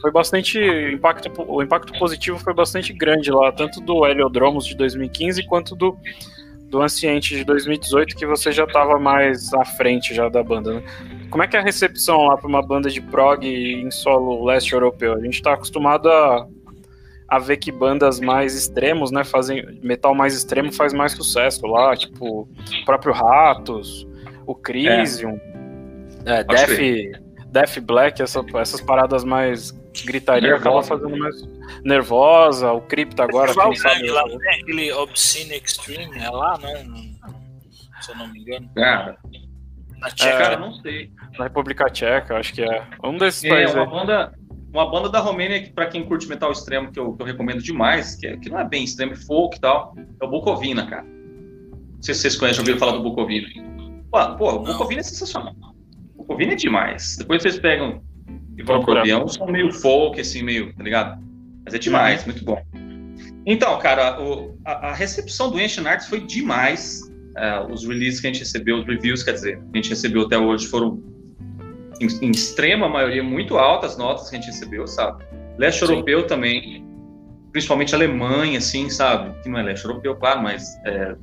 [0.00, 0.58] foi bastante
[0.92, 5.96] impacto, o impacto positivo foi bastante grande lá, tanto do Heliodromos de 2015 quanto do
[6.68, 10.82] do Anciente de 2018 que você já estava mais à frente já da banda, né?
[11.30, 14.72] Como é que é a recepção lá para uma banda de prog em solo leste
[14.72, 15.14] europeu?
[15.14, 16.46] A gente está acostumado a,
[17.28, 21.96] a ver que bandas mais extremos, né, fazem metal mais extremo faz mais sucesso lá,
[21.96, 24.06] tipo o próprio Ratos,
[24.46, 26.40] o Crisium, é.
[26.40, 29.72] É, Death, Death Black, essa, essas paradas mais
[30.04, 31.36] gritaria acaba fazendo mais
[31.84, 34.10] nervosa, o Crypto agora, sabe.
[34.10, 34.36] Lá, né?
[34.60, 36.84] Aquele Obscene Extreme, é lá, né?
[38.00, 38.68] Se eu não me engano.
[38.74, 39.16] Cara,
[39.98, 41.10] na Tcheca, é, não sei.
[41.38, 42.86] Na República Tcheca, acho que é.
[43.02, 43.74] Um desses é, países.
[43.74, 44.32] Uma banda,
[44.72, 47.62] uma banda da Romênia que, para quem curte metal extremo, que eu, que eu recomendo
[47.62, 50.86] demais, que, é, que não é bem extremo, é folk e tal, é o Bucovina,
[50.86, 51.04] cara.
[51.04, 53.48] Não sei se vocês conhecem, já ouviram falar do Bucovina.
[54.10, 55.54] Pô, pô o Bucovina é sensacional.
[56.14, 57.16] O Bucovina é demais.
[57.16, 58.02] Depois vocês pegam
[58.56, 61.22] e vão pro avião, são meio folk, assim, meio, tá ligado?
[61.64, 62.26] Mas é demais, uhum.
[62.26, 62.62] muito bom.
[63.44, 67.00] Então, cara, o, a, a, recepção do Ancient Arts foi demais.
[67.36, 70.22] Uh, os releases que a gente recebeu, os reviews, quer dizer, que a gente recebeu
[70.22, 71.02] até hoje foram
[72.00, 75.22] em, em extrema maioria muito altas notas que a gente recebeu, sabe?
[75.58, 75.92] Leste Sim.
[75.92, 76.84] europeu também,
[77.52, 79.38] principalmente Alemanha, assim, sabe?
[79.42, 81.14] Que não é leste europeu, claro, mas é,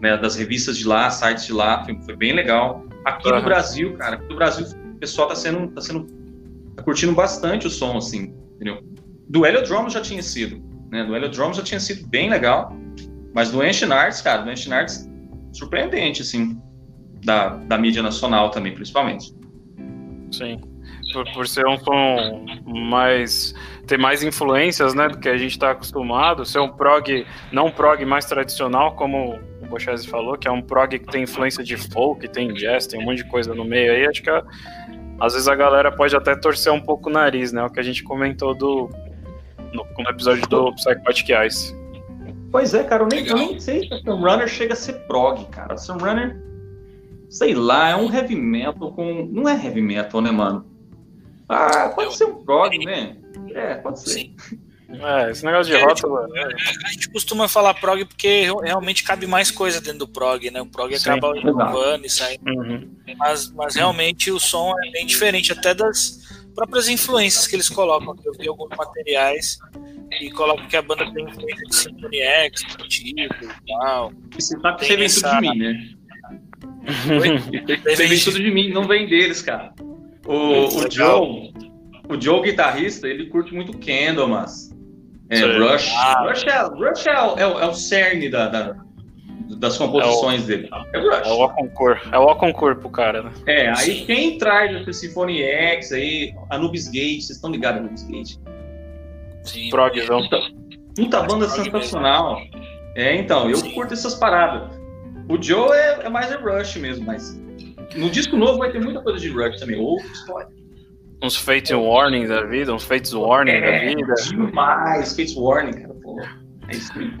[0.00, 2.84] né, das revistas de lá, sites de lá, foi, foi bem legal.
[3.04, 3.36] Aqui uhum.
[3.36, 6.06] no Brasil, cara, no Brasil o pessoal tá sendo, tá sendo
[6.84, 8.82] curtindo bastante o som, assim, entendeu?
[9.28, 11.04] Do Heliodrome já tinha sido, né?
[11.04, 12.76] Do Heliodrome já tinha sido bem legal,
[13.34, 15.08] mas do Ancient Arts, cara, do Ancient Arts,
[15.52, 16.60] surpreendente, assim,
[17.24, 19.34] da, da mídia nacional também, principalmente.
[20.30, 20.60] Sim.
[21.12, 23.54] Por, por ser um som mais.
[23.86, 27.70] ter mais influências, né, do que a gente está acostumado, ser um prog, não um
[27.70, 31.76] prog mais tradicional, como o Bochese falou, que é um prog que tem influência de
[31.76, 34.42] folk, tem jazz, tem um monte de coisa no meio aí, acho que é
[35.20, 37.62] às vezes a galera pode até torcer um pouco o nariz, né?
[37.64, 38.90] O que a gente comentou do,
[39.72, 41.74] no, no episódio do Psychotic Ice.
[42.50, 45.44] Pois é, cara, eu nem, eu nem sei se a Sunrunner chega a ser prog,
[45.46, 45.74] cara.
[45.74, 46.36] A Sunrunner,
[47.30, 49.26] sei lá, é um heavy metal com.
[49.30, 50.66] Não é heavy metal, né, mano?
[51.48, 53.16] Ah, pode ser um prog, né?
[53.54, 54.10] É, pode ser.
[54.10, 54.36] Sim.
[55.00, 56.26] É, esse negócio de é, rótulo.
[56.26, 60.50] Tipo, é, a gente costuma falar prog porque realmente cabe mais coisa dentro do prog,
[60.50, 60.60] né?
[60.60, 62.42] O prog Sim, acaba inovando e saindo.
[62.46, 62.90] Uhum.
[63.16, 66.20] Mas, mas realmente o som é bem diferente, até das
[66.54, 68.14] próprias influências que eles colocam.
[68.24, 69.58] Eu vi alguns materiais
[70.20, 73.28] e colocam que a banda tem influência de Symphony X, tipo e
[73.66, 74.12] tal.
[74.34, 75.88] Você sabe que você vem tudo de mim, né?
[77.84, 79.72] Você vem tudo de mim, não vem deles, cara.
[80.26, 81.52] O, o Joe,
[82.08, 84.71] o Joe, guitarrista, ele curte muito Candlemas.
[85.32, 85.90] É, Rush.
[85.96, 86.28] Ah.
[86.28, 88.76] Rush, é, Rush é, é, é, o cerne da, da
[89.56, 90.68] das composições é o, dele.
[90.92, 91.26] É o Rush.
[91.26, 92.00] É o Aconcor.
[92.12, 93.32] É o Aconcor pro cara, né?
[93.46, 98.02] É, aí quem traz o Symphony X aí, Anubis Gate, vocês estão ligados a Anubis
[98.04, 98.36] Gate?
[99.42, 99.70] Sim.
[99.70, 100.22] Progzão.
[100.22, 100.40] Puta,
[100.96, 102.40] puta banda sensacional.
[102.94, 103.72] É, então, eu Sim.
[103.72, 104.70] curto essas paradas.
[105.28, 107.40] O Joe é, é mais é Rush mesmo, mas
[107.96, 110.61] no disco novo vai ter muita coisa de Rush também, ou história.
[111.22, 114.14] Uns Fates Warning da vida, uns Fates Warning é, da vida.
[114.28, 116.20] Demais, Fates Warning, cara, pô.
[116.68, 117.12] É isso aí.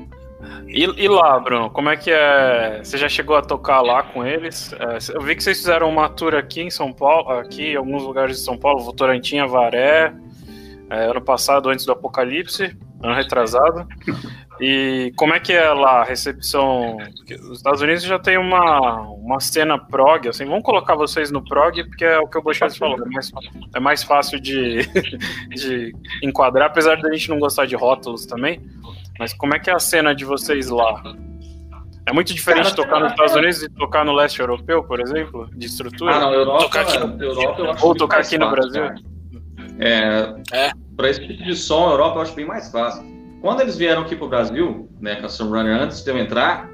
[0.66, 2.80] E, e, lá, Bruno, como é que é?
[2.82, 4.72] Você já chegou a tocar lá com eles?
[4.72, 8.02] É, eu vi que vocês fizeram uma tour aqui em São Paulo, aqui em alguns
[8.02, 10.12] lugares de São Paulo, Votorantim, Avaré,
[10.90, 13.86] é, ano passado, antes do Apocalipse, ano retrasado.
[14.64, 16.96] E como é que é lá a recepção?
[17.50, 21.82] Os Estados Unidos já tem uma, uma cena prog, assim, vamos colocar vocês no prog,
[21.82, 23.32] porque é o que o Bochete falou, é mais,
[23.74, 24.86] é mais fácil de,
[25.50, 28.60] de enquadrar, apesar de a gente não gostar de rótulos também.
[29.18, 31.02] Mas como é que é a cena de vocês lá?
[32.06, 35.50] É muito diferente Cara, tocar nos Estados Unidos e tocar no leste europeu, por exemplo,
[35.56, 36.14] de estrutura?
[36.14, 37.20] Ah, não, Europa, tocar aqui no...
[37.20, 38.84] Europa eu acho Ou tocar aqui no Brasil?
[39.80, 40.70] É, é.
[40.96, 43.21] Para esse tipo de som, a Europa eu acho bem mais fácil.
[43.42, 46.70] Quando eles vieram aqui pro Brasil, né, com a Sunrunner, antes de eu entrar,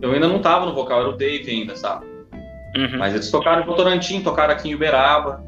[0.00, 2.06] eu ainda não tava no vocal, era o Dave ainda, sabe?
[2.76, 2.96] Uhum.
[2.98, 5.44] Mas eles tocaram em Votorantim, tocaram aqui em Uberaba,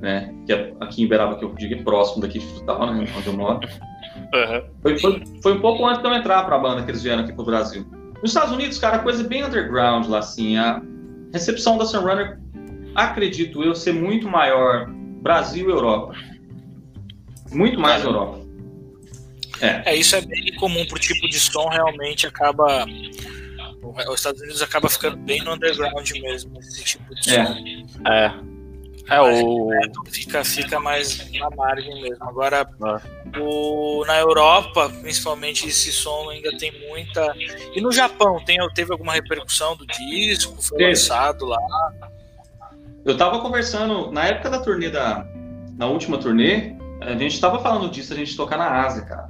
[0.00, 0.34] né?
[0.44, 3.06] Que é aqui em Uberaba, que eu digo é próximo daqui de Frutal, né?
[3.16, 3.60] Onde eu moro.
[4.34, 4.62] Uhum.
[4.82, 7.32] Foi, foi, foi, um pouco antes de eu entrar pra banda que eles vieram aqui
[7.32, 7.86] pro Brasil.
[8.20, 10.58] Nos Estados Unidos, cara, coisa bem underground lá, assim.
[10.58, 10.82] A
[11.32, 12.40] recepção da Sunrunner,
[12.96, 14.90] acredito eu, ser muito maior
[15.22, 16.14] Brasil e Europa.
[17.52, 18.06] Muito mais é.
[18.06, 18.47] Europa.
[19.60, 19.92] É.
[19.92, 22.86] é, isso é bem comum pro tipo de som, realmente acaba.
[24.08, 27.44] Os Estados Unidos acaba ficando bem no underground mesmo, esse tipo de é.
[27.44, 27.54] som.
[28.06, 28.58] É.
[29.10, 29.70] É, o...
[30.10, 32.22] fica, fica mais na margem mesmo.
[32.28, 33.38] Agora, é.
[33.40, 37.34] o, na Europa, principalmente, esse som ainda tem muita.
[37.74, 40.60] E no Japão, tem, teve alguma repercussão do disco?
[40.60, 41.58] Foi lançado lá?
[43.02, 45.26] Eu tava conversando, na época da turnê da.
[45.78, 49.26] Na última turnê, a gente tava falando disso, a gente tocar na Ásia, cara.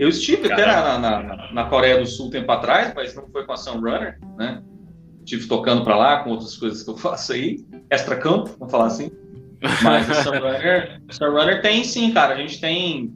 [0.00, 3.52] Eu estive até na, na, na, Coreia do Sul tempo atrás, mas não foi com
[3.52, 4.62] a Sunrunner, né?
[5.18, 8.86] Estive tocando para lá com outras coisas que eu faço aí, extra campo, vamos falar
[8.86, 9.10] assim.
[9.82, 12.32] Mas o Sunrunner, Sunrunner tem sim, cara.
[12.32, 13.14] A gente tem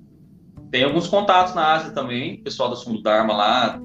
[0.70, 3.80] tem alguns contatos na Ásia também, pessoal da Sumo Dharma lá.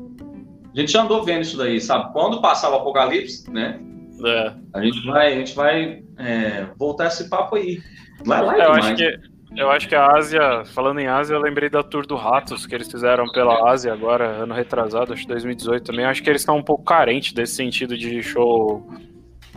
[0.75, 2.12] A gente já andou vendo isso daí, sabe?
[2.12, 3.79] Quando passar o apocalipse, né?
[4.25, 4.53] É.
[4.73, 7.81] A gente vai, a gente vai é, voltar esse papo aí.
[8.25, 9.19] Vai lá, eu acho que
[9.55, 12.75] eu acho que a Ásia, falando em Ásia, eu lembrei da Tour do Ratos que
[12.75, 16.05] eles fizeram pela Ásia agora, ano retrasado, acho que 2018 também.
[16.05, 18.88] Acho que eles estão um pouco carentes desse sentido de show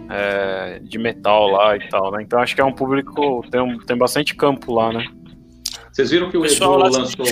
[0.08, 2.22] é, de metal lá e tal, né?
[2.22, 5.06] Então acho que é um público, tem, um, tem bastante campo lá, né?
[5.92, 7.26] Vocês viram que o, o Edu lançou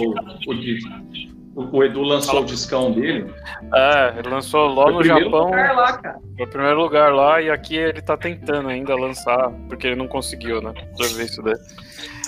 [0.47, 2.45] o, o, o, Edu lançou Fala.
[2.45, 3.33] o discão dele?
[3.75, 5.51] É, ele lançou lá no Japão.
[5.51, 5.99] Lá,
[6.37, 10.07] Foi o primeiro lugar lá e aqui ele tá tentando ainda lançar, porque ele não
[10.07, 10.75] conseguiu, né?
[10.95, 11.59] Serviço dele.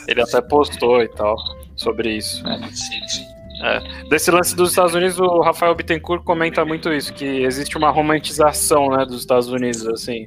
[0.08, 1.36] Ele até postou e tal
[1.76, 2.46] sobre isso.
[2.46, 3.32] É, sim, sim.
[3.62, 3.80] É.
[4.08, 8.88] Desse lance dos Estados Unidos, o Rafael Bittencourt comenta muito isso, que existe uma romantização
[8.90, 10.26] né, dos Estados Unidos, assim.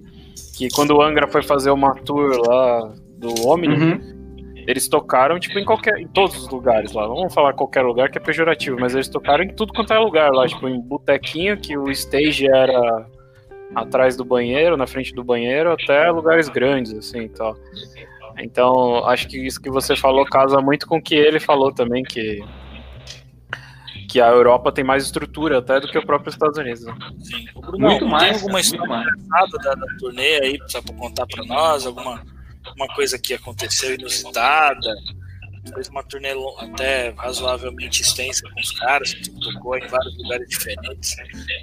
[0.58, 4.64] Que quando o Angra foi fazer uma tour lá do Omni, uhum.
[4.66, 6.00] eles tocaram, tipo, em qualquer.
[6.00, 7.08] em todos os lugares lá.
[7.08, 10.00] Não vamos falar qualquer lugar que é pejorativo, mas eles tocaram em tudo quanto é
[10.00, 13.06] lugar lá, tipo, em botequinho, que o stage era
[13.76, 17.54] atrás do banheiro, na frente do banheiro, até lugares grandes, assim e tal.
[18.38, 22.04] Então, acho que isso que você falou casa muito com o que ele falou também,
[22.04, 22.44] que,
[24.10, 26.84] que a Europa tem mais estrutura até do que o próprio Estados Unidos.
[26.86, 26.96] Né?
[27.20, 27.46] Sim.
[27.56, 28.24] Bruno, muito mais.
[28.24, 31.86] Tem alguma história engraçada da, da turnê aí para contar para nós?
[31.86, 32.22] Alguma
[32.76, 34.96] uma coisa que aconteceu inusitada?
[35.74, 41.16] Fez uma turnê até razoavelmente extensa com os caras, que tocou em vários lugares diferentes.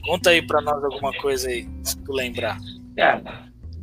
[0.05, 2.59] Conta aí para nós alguma coisa aí, se tu lembrar.
[2.97, 3.21] É,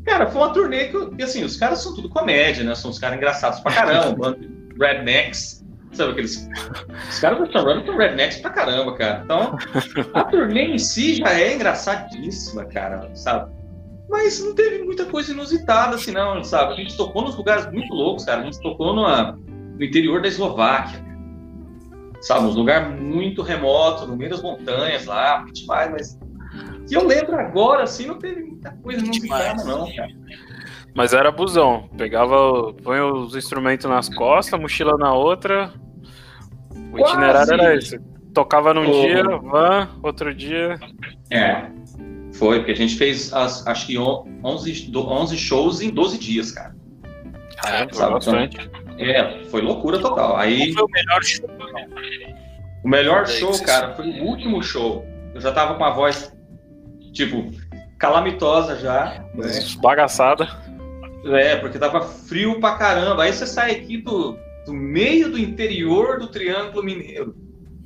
[0.05, 2.73] Cara, foi uma turnê que, assim, os caras são tudo comédia, né?
[2.75, 4.37] São os caras engraçados pra caramba.
[4.79, 5.59] Rednecks.
[5.91, 6.47] Sabe aqueles.
[7.09, 9.21] Os caras estão running com rednecks pra caramba, cara.
[9.23, 9.57] Então,
[10.13, 13.51] a turnê em si já é engraçadíssima, cara, sabe?
[14.09, 16.73] Mas não teve muita coisa inusitada, assim, não, sabe?
[16.73, 18.41] A gente tocou nos lugares muito loucos, cara.
[18.41, 20.99] A gente tocou numa, no interior da Eslováquia,
[22.21, 22.45] sabe?
[22.45, 26.19] Um lugar muito remoto, no meio das montanhas lá, demais, mas
[26.89, 30.09] que eu lembro agora, assim, não teve muita coisa inusitada, não, cara.
[30.95, 31.87] Mas era busão.
[31.95, 35.71] Pegava, põe os instrumentos nas costas, mochila na outra.
[36.91, 37.13] O Quase.
[37.13, 37.99] itinerário era esse.
[38.33, 38.91] Tocava num Pô.
[38.91, 40.79] dia, van, outro dia.
[41.31, 41.67] É.
[42.33, 46.75] Foi, porque a gente fez as, acho que 11, 11 shows em 12 dias, cara.
[47.61, 48.71] Caramba, foi bastante.
[48.97, 50.37] É, foi loucura total.
[50.37, 50.73] Aí.
[50.73, 51.49] Qual foi o melhor show?
[52.83, 55.05] O melhor show, cara, foi o último show.
[55.33, 56.33] Eu já tava com a voz
[57.25, 57.51] tipo,
[57.97, 59.23] calamitosa já.
[59.35, 59.51] Né?
[59.81, 60.47] Bagaçada.
[61.25, 63.23] É, porque tava frio pra caramba.
[63.23, 67.35] Aí você sai aqui do, do meio do interior do Triângulo Mineiro.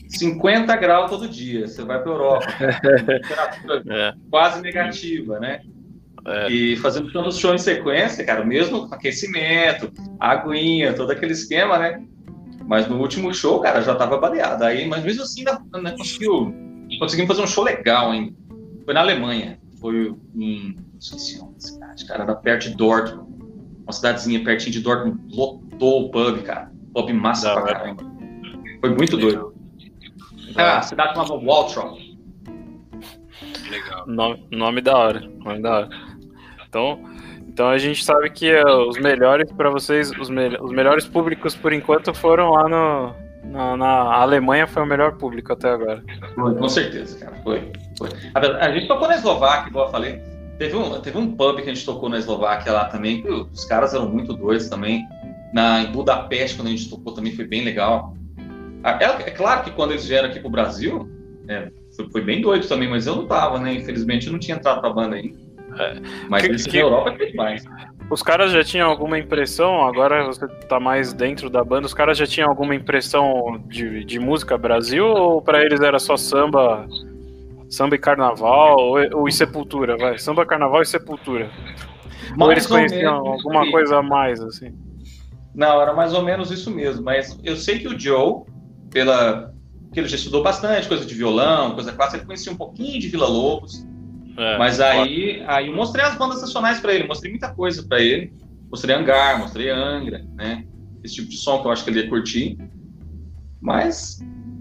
[0.08, 1.68] 50 graus todo dia.
[1.68, 4.14] Você vai para Europa, temperatura é.
[4.30, 5.62] quase negativa, né?
[6.26, 6.52] É.
[6.52, 12.02] E fazendo todos os shows em sequência, cara, mesmo aquecimento, aguinha, todo aquele esquema, né?
[12.66, 14.64] Mas no último show, cara, já tava baleado.
[14.64, 16.54] Aí, mas mesmo assim, ainda, né, conseguiu,
[17.00, 18.43] conseguimos fazer um show legal ainda.
[18.86, 19.60] Foi na Alemanha.
[19.80, 20.76] Foi em.
[20.76, 22.24] Não esqueci o cidade, cara.
[22.24, 23.34] Era perto de Dortmund.
[23.84, 25.20] Uma cidadezinha pertinho de Dortmund.
[25.36, 26.72] Lotou o pub, cara.
[26.94, 28.04] Pub massa pra caramba.
[28.80, 29.54] Foi muito doido.
[30.56, 31.98] É, a cidade chamava Waltrop.
[33.70, 34.08] Legal.
[34.08, 35.20] Nome, nome da hora.
[35.20, 35.90] Nome da hora.
[36.68, 37.00] Então,
[37.48, 41.56] então a gente sabe que uh, os melhores para vocês, os, me os melhores públicos
[41.56, 46.04] por enquanto foram lá no, na, na, Alemanha foi o melhor público até agora.
[46.36, 47.36] Foi, com certeza, cara.
[47.44, 47.72] Foi.
[47.98, 48.10] foi.
[48.34, 50.22] A, a, gente tocou na Eslováquia, igual eu falei.
[50.58, 53.66] Teve um, teve um pub que a gente tocou na Eslováquia lá também, que os
[53.66, 55.06] caras eram muito doidos também.
[55.54, 58.16] Na, em Budapeste, quando a gente tocou, também foi bem legal.
[58.84, 61.10] É, é claro que quando eles vieram aqui pro Brasil,
[61.48, 63.74] é, foi, foi, bem doido também, mas eu não tava, né?
[63.74, 65.38] Infelizmente eu não tinha entrado pra banda ainda.
[65.80, 65.96] É.
[66.30, 67.64] Mas que, que, na Europa é mais.
[68.10, 72.18] Os caras já tinham alguma impressão, agora você tá mais dentro da banda, os caras
[72.18, 76.86] já tinham alguma impressão de, de música Brasil ou para eles era só samba,
[77.70, 80.18] samba e carnaval ou, ou e sepultura, vai?
[80.20, 81.50] Samba, carnaval e sepultura.
[82.30, 84.76] Mais ou eles conheciam ou alguma coisa a mais, assim?
[85.56, 88.44] Não, era mais ou menos isso mesmo, mas eu sei que o Joe,
[88.90, 89.54] pela
[89.92, 93.08] que ele já estudou bastante, coisa de violão, coisa clássica, ele conhecia um pouquinho de
[93.10, 93.86] Vila Lobos,
[94.38, 98.02] é, Mas aí, aí eu mostrei as bandas nacionais para ele, mostrei muita coisa para
[98.02, 98.34] ele.
[98.70, 100.66] Mostrei Angar, mostrei Angra, né?
[101.04, 102.58] Esse tipo de som que eu acho que ele ia curtir.
[103.62, 104.20] Mas,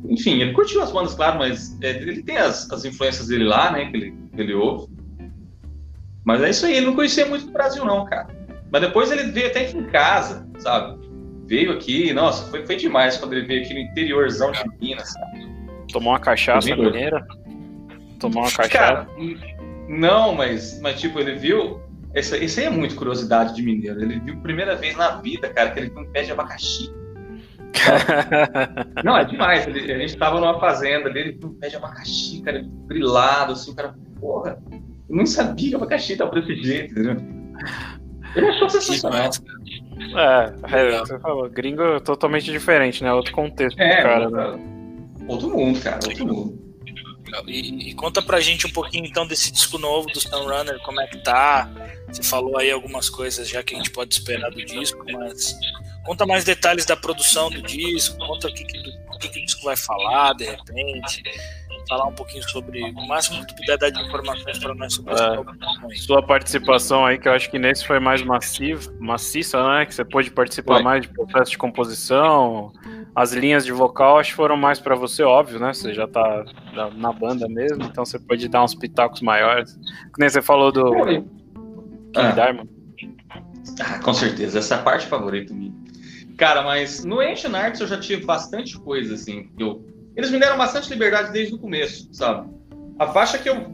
[0.08, 3.72] enfim, ele curtiu as bandas, claro, mas é, ele tem as, as influências dele lá,
[3.72, 3.86] né?
[3.86, 4.92] Que ele, que ele ouve.
[6.24, 8.28] Mas é isso aí, ele não conhecia muito do Brasil, não, cara.
[8.70, 11.00] Mas depois ele veio até aqui em casa, sabe?
[11.46, 15.48] Veio aqui, nossa, foi, foi demais quando ele veio aqui no interiorzão de Minas, sabe?
[15.90, 17.26] Tomou uma cachaça mineira?
[18.22, 18.68] Tomou uma cachaça?
[18.68, 19.08] Cara,
[19.88, 21.80] não, mas, mas tipo, ele viu.
[22.14, 24.00] Isso, aí é muito curiosidade de mineiro.
[24.00, 26.92] Ele viu primeira vez na vida, cara, que ele viu um pé de abacaxi.
[29.02, 29.66] Não, é demais.
[29.66, 33.52] Ele, a gente tava numa fazenda ali, ele viu um pé de abacaxi, cara, brilado,
[33.52, 34.62] assim, o cara, porra,
[35.08, 37.16] eu nem sabia que abacaxi tava desse jeito, entendeu?
[38.36, 39.30] Ele achou sensacional.
[40.14, 43.12] É, é, você falou, gringo é totalmente diferente, né?
[43.12, 44.58] Outro contexto é, cara, né?
[45.26, 46.71] outro mundo, cara, outro mundo.
[47.46, 51.06] E, e, conta pra gente um pouquinho então desse disco novo do Sunrunner, como é
[51.06, 51.70] que tá?
[52.08, 55.56] Você falou aí algumas coisas já que a gente pode esperar do disco, mas
[56.04, 58.82] conta mais detalhes da produção do disco, conta o que, que,
[59.18, 61.22] que, que o disco vai falar de repente
[61.88, 65.14] falar um pouquinho sobre o máximo que tu puder dar de informações para nós sobre
[65.14, 69.86] é, Sua participação aí, que eu acho que nesse foi mais massivo, maciça, né?
[69.86, 70.82] Que você pôde participar foi.
[70.82, 72.72] mais de processo de composição.
[73.14, 75.72] As linhas de vocal acho que foram mais para você, óbvio, né?
[75.72, 76.44] Você já tá
[76.96, 79.74] na banda mesmo, então você pode dar uns pitacos maiores.
[79.74, 81.28] Que nem você falou do King
[82.16, 82.30] ah.
[82.32, 82.70] Diamond.
[83.80, 85.72] Ah, com certeza, essa é a parte favorita minha.
[86.36, 89.84] Cara, mas no Ancient Arts eu já tive bastante coisa, assim, que eu
[90.16, 92.48] eles me deram bastante liberdade desde o começo, sabe?
[92.98, 93.66] A faixa que eu,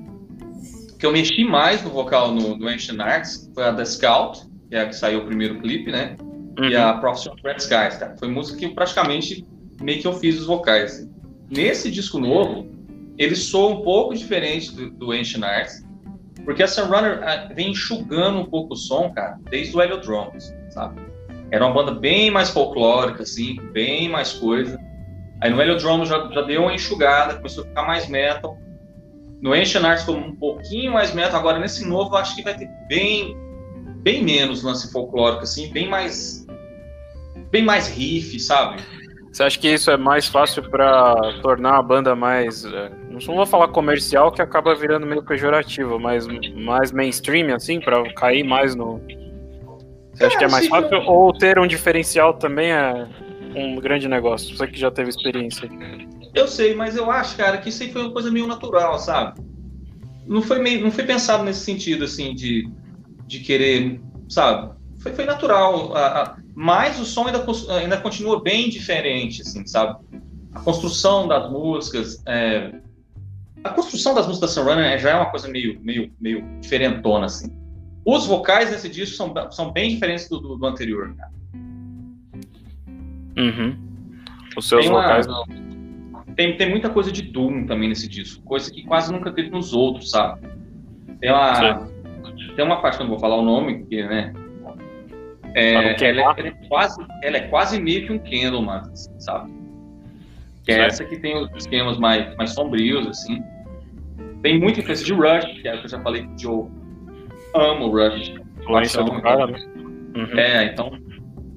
[0.99, 4.77] que eu mexi mais no vocal no, no Ancient Arts foi a The Scout, que
[4.77, 6.17] é a que saiu o primeiro clipe, né?
[6.59, 6.69] Uhum.
[6.69, 8.17] E a Prophecy of Red Skies, cara.
[8.19, 9.47] Foi música que praticamente
[9.81, 11.09] meio que eu fiz os vocais.
[11.51, 12.69] Nesse disco novo,
[13.17, 15.87] ele soa um pouco diferente do, do Ancient Arts,
[16.45, 21.01] porque a Sunrunner ah, vem enxugando um pouco o som, cara, desde o Heliodromes, sabe?
[21.51, 24.79] Era uma banda bem mais folclórica, assim, bem mais coisa.
[25.41, 28.59] Aí no Heliodrome já, já deu uma enxugada, começou a ficar mais metal.
[29.41, 31.39] No Ancient Arts ficou um pouquinho mais metal.
[31.39, 33.37] Agora nesse novo acho que vai ter bem,
[34.03, 36.45] bem menos lance folclórico, assim, bem mais,
[37.51, 38.83] bem mais riff, sabe?
[39.33, 43.47] Você acha que isso é mais fácil para tornar a banda mais, é, não vou
[43.47, 49.01] falar comercial, que acaba virando meio pejorativo, mas mais mainstream, assim, para cair mais no.
[50.13, 51.03] Você acha é, que é mais fácil?
[51.07, 53.07] Ou ter um diferencial também é
[53.59, 54.57] um grande negócio?
[54.57, 55.69] Você que já teve experiência.
[56.35, 59.41] Eu sei, mas eu acho, cara, que isso aí foi uma coisa meio natural, sabe?
[60.27, 62.71] Não foi, meio, não foi pensado nesse sentido, assim, de,
[63.27, 64.77] de querer, sabe?
[64.99, 65.97] Foi, foi natural.
[65.97, 67.45] A, a, mas o som ainda,
[67.81, 69.99] ainda continua bem diferente, assim, sabe?
[70.53, 72.23] A construção das músicas.
[72.27, 72.73] É...
[73.65, 77.51] A construção das músicas da Sunrunner já é uma coisa meio, meio, meio diferentona, assim.
[78.05, 81.38] Os vocais desse disco são, são bem diferentes do, do, do anterior, cara.
[83.39, 83.77] Uhum.
[84.57, 85.45] Os seus tem vocais não.
[86.37, 89.73] Tem, tem muita coisa de Doom também nesse disco, coisa que quase nunca teve nos
[89.73, 90.41] outros, sabe?
[91.21, 91.89] Tem uma,
[92.55, 94.33] tem uma parte que eu não vou falar o nome, porque, né?
[95.55, 98.83] É, ela, é, ela, é, quase, ela é quase meio que um Candleman,
[99.19, 99.51] sabe?
[100.65, 103.43] Que é essa que tem os esquemas mais, mais sombrios, assim.
[104.43, 106.69] Tem muita influência de Rush, que é o que eu já falei que o Joe
[107.55, 108.35] ama o Rush.
[108.61, 109.59] Influência do cara, né?
[110.15, 110.39] Uhum.
[110.39, 111.08] É, então.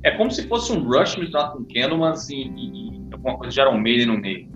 [0.03, 3.61] É como se fosse um Rush misturado com Candlemas e, e, e alguma coisa de
[3.61, 4.49] Iron Maiden no meio.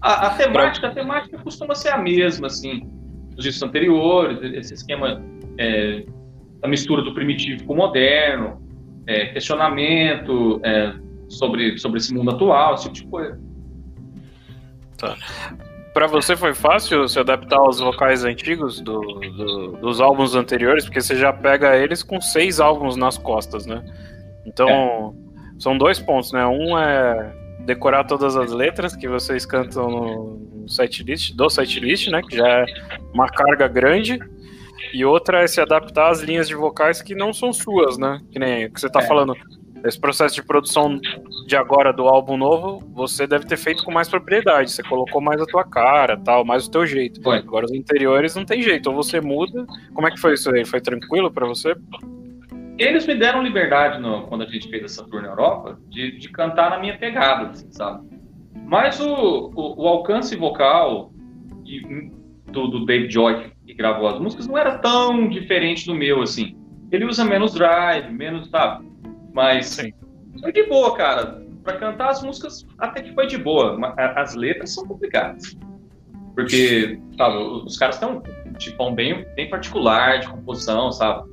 [0.00, 2.88] A, a, temática, a temática costuma ser a mesma, assim,
[3.34, 5.22] dos discos anteriores, esse esquema
[5.58, 6.04] é,
[6.60, 8.62] da mistura do primitivo com o moderno,
[9.06, 10.94] é, questionamento é,
[11.28, 13.40] sobre, sobre esse mundo atual, esse tipo de coisa.
[14.98, 15.16] Tá.
[15.94, 21.00] Para você foi fácil se adaptar aos vocais antigos do, do, dos álbuns anteriores, porque
[21.00, 23.82] você já pega eles com seis álbuns nas costas, né?
[24.48, 25.14] Então,
[25.56, 25.60] é.
[25.60, 26.46] são dois pontos, né?
[26.46, 32.22] Um é decorar todas as letras que vocês cantam no setlist, do setlist, né?
[32.22, 32.64] Que já é
[33.12, 34.18] uma carga grande.
[34.92, 38.20] E outra é se adaptar às linhas de vocais que não são suas, né?
[38.30, 39.06] Que nem o que você tá é.
[39.06, 39.36] falando.
[39.84, 40.98] Esse processo de produção
[41.46, 44.72] de agora do álbum novo, você deve ter feito com mais propriedade.
[44.72, 47.22] Você colocou mais a tua cara, tal, mais o teu jeito.
[47.22, 47.36] Foi.
[47.36, 48.88] Agora os interiores não tem jeito.
[48.90, 49.66] Ou você muda.
[49.94, 50.64] Como é que foi isso aí?
[50.64, 51.76] Foi tranquilo para você?
[52.78, 56.28] Eles me deram liberdade no, quando a gente fez essa tour na Europa de, de
[56.28, 58.06] cantar na minha pegada, assim, sabe?
[58.64, 61.12] Mas o, o, o alcance vocal
[62.46, 66.56] do, do David Joy que gravou as músicas não era tão diferente do meu, assim.
[66.90, 68.80] Ele usa menos drive, menos, tá?
[69.34, 69.92] Mas Sim.
[70.40, 71.42] foi de boa, cara.
[71.62, 73.78] Para cantar as músicas até que foi de boa.
[74.16, 75.56] As letras são complicadas.
[76.34, 78.22] Porque, sabe, os caras têm um
[78.56, 81.28] tipão bem, bem particular de composição, sabe?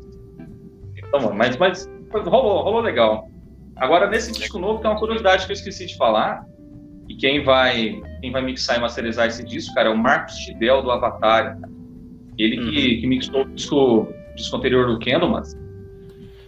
[1.08, 3.30] Então, mas, mas rolou, rolou legal.
[3.76, 6.46] Agora, nesse disco novo, tem uma curiosidade que eu esqueci de falar.
[7.10, 10.82] E quem vai, quem vai mixar e masterizar esse disco, cara, é o Marcos Tidel
[10.82, 11.60] do Avatar.
[11.60, 11.70] Cara.
[12.38, 12.72] Ele uhum.
[12.72, 15.56] que, que mixou o disco, disco anterior do Candlemas.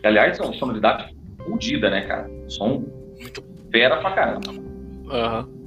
[0.03, 2.29] Aliás, é uma sonoridade fodida, né, cara?
[2.47, 2.85] Som
[3.19, 4.51] muito fera pra caramba.
[4.51, 5.57] Uhum.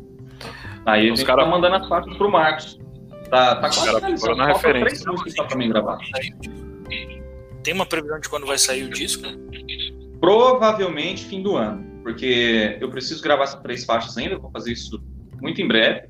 [0.86, 1.44] Aí a gente cara...
[1.44, 2.78] tá mandando as partes pro Marcos.
[3.30, 4.36] Tá, tá quase finalizando.
[4.36, 5.12] Na referência.
[5.12, 5.98] Três pra mim gravar.
[7.62, 9.24] Tem uma previsão de quando vai sair o disco?
[10.20, 12.02] Provavelmente fim do ano.
[12.02, 15.02] Porque eu preciso gravar essas três faixas ainda, vou fazer isso
[15.40, 16.08] muito em breve.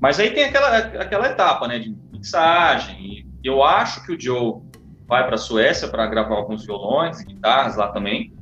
[0.00, 3.26] Mas aí tem aquela, aquela etapa, né, de mixagem.
[3.42, 4.62] E eu acho que o Joe
[5.06, 8.32] vai para a Suécia para gravar alguns violões e guitarras lá também.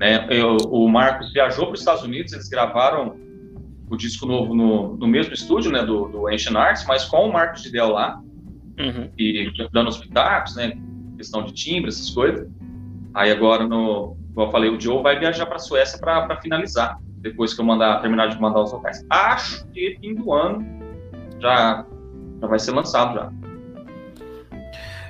[0.00, 0.26] Né?
[0.30, 3.16] Eu, o Marcos viajou para os Estados Unidos, eles gravaram
[3.90, 7.32] o disco novo no, no mesmo estúdio, né, do, do Ancient Arts, mas com o
[7.32, 8.20] Marcos de Del lá,
[8.78, 9.10] uhum.
[9.18, 10.72] e dando os pitacos, né,
[11.18, 12.48] questão de timbre, essas coisas.
[13.12, 16.98] Aí agora, no, como eu falei, o Joe vai viajar para a Suécia para finalizar,
[17.18, 19.04] depois que eu mandar, terminar de mandar os vocais.
[19.10, 20.64] Acho que fim do ano
[21.40, 21.84] já,
[22.40, 23.32] já vai ser lançado já.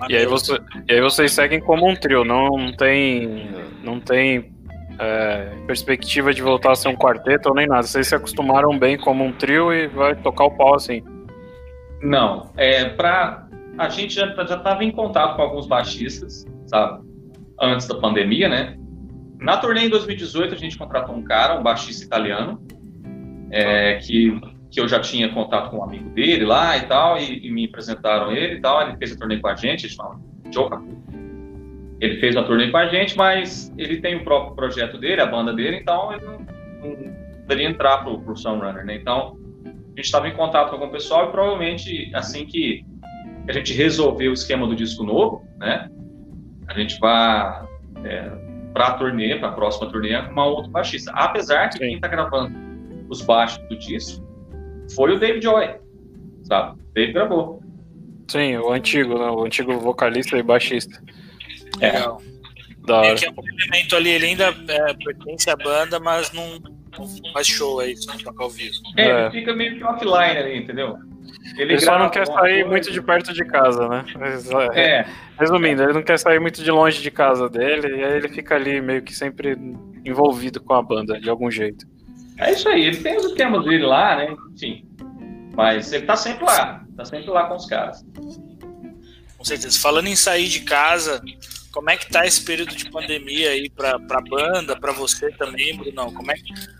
[0.08, 3.50] E aí, você, e aí vocês seguem como um trio, não tem,
[3.82, 4.52] não tem
[4.98, 7.82] é, perspectiva de voltar a ser um quarteto ou nem nada.
[7.82, 11.02] Vocês se acostumaram bem como um trio e vai tocar o pau assim?
[12.00, 13.47] Não, é para
[13.78, 17.06] a gente já estava em contato com alguns baixistas, sabe,
[17.60, 18.76] antes da pandemia, né?
[19.38, 22.60] Na turnê em 2018 a gente contratou um cara, um baixista italiano,
[23.50, 24.38] é, que
[24.70, 27.64] que eu já tinha contato com um amigo dele lá e tal, e, e me
[27.64, 28.82] apresentaram ele e tal.
[28.82, 30.20] Ele fez a turnê com a gente, a gente fala,
[32.00, 35.26] ele fez a turnê com a gente, mas ele tem o próprio projeto dele, a
[35.26, 38.96] banda dele, então ele não, não poderia entrar pro, pro Sunrunner, né?
[38.96, 42.84] Então, a gente estava em contato com algum pessoal e provavelmente assim que
[43.48, 45.90] a gente resolver o esquema do disco novo, né?
[46.66, 47.66] A gente vai
[48.04, 48.30] é,
[48.74, 51.10] para a turnê, para a próxima turnê, arrumar outro baixista.
[51.14, 51.80] Apesar que Sim.
[51.80, 52.54] quem está gravando
[53.08, 54.26] os baixos do disco
[54.94, 55.76] foi o David Joy,
[56.42, 56.78] sabe?
[56.94, 57.62] Dave gravou.
[58.28, 59.30] Sim, o antigo, né?
[59.30, 61.02] O antigo vocalista e baixista.
[61.80, 61.92] É.
[61.92, 62.22] Legal.
[62.86, 63.08] Da hora.
[63.08, 67.80] É um elemento ali, ele ainda é, pertence à banda, mas não, não faz show
[67.80, 68.76] aí, só toca ao vivo.
[68.96, 70.98] É, é, ele fica meio que offline ali, entendeu?
[71.58, 72.68] Ele, ele só não quer sair coisa.
[72.68, 74.04] muito de perto de casa, né?
[74.16, 75.04] Mas, é.
[75.38, 78.54] Resumindo, ele não quer sair muito de longe de casa dele, e aí ele fica
[78.54, 79.58] ali meio que sempre
[80.04, 81.84] envolvido com a banda, de algum jeito.
[82.38, 84.36] É isso aí, ele tem os esquemas dele lá, né?
[84.54, 84.88] Enfim.
[85.56, 88.06] Mas ele tá sempre lá, tá sempre lá com os caras.
[89.36, 89.80] Com certeza.
[89.80, 91.20] Falando em sair de casa,
[91.72, 95.76] como é que tá esse período de pandemia aí para a banda, para você também,
[95.76, 96.12] Bruno?
[96.12, 96.36] Como é,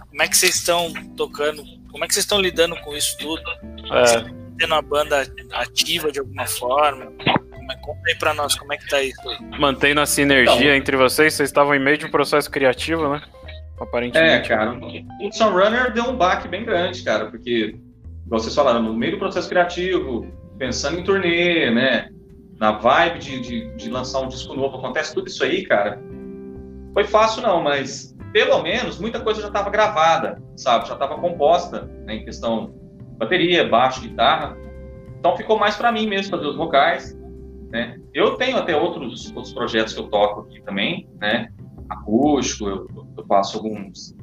[0.09, 1.65] como é que vocês estão tocando?
[1.91, 3.43] Como é que vocês estão lidando com isso tudo?
[3.93, 4.38] É.
[4.59, 7.13] Tendo a banda ativa de alguma forma?
[7.71, 9.21] É, conta aí para nós como é que tá isso.
[9.59, 13.23] Mantendo a sinergia então, entre vocês, vocês estavam em meio de um processo criativo, né?
[13.81, 14.53] Aparentemente.
[14.53, 14.77] É, cara.
[15.21, 17.77] O Sunrunner deu um baque bem grande, cara, porque,
[18.27, 20.27] igual vocês falaram, no meio do processo criativo,
[20.59, 22.11] pensando em turnê, né?
[22.59, 26.01] na vibe de, de, de, lançar um disco novo, acontece tudo isso aí, cara.
[26.93, 30.89] foi fácil não, mas pelo menos muita coisa já estava gravada, sabe?
[30.89, 32.75] Já estava composta né, em questão
[33.19, 34.57] bateria, baixo, guitarra.
[35.19, 37.17] Então ficou mais para mim mesmo fazer os vocais.
[37.71, 37.99] Né?
[38.15, 41.51] Eu tenho até outros, outros projetos que eu toco aqui também, né?
[41.89, 44.15] Acústico, eu, eu faço alguns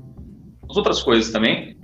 [0.68, 1.78] outras coisas também.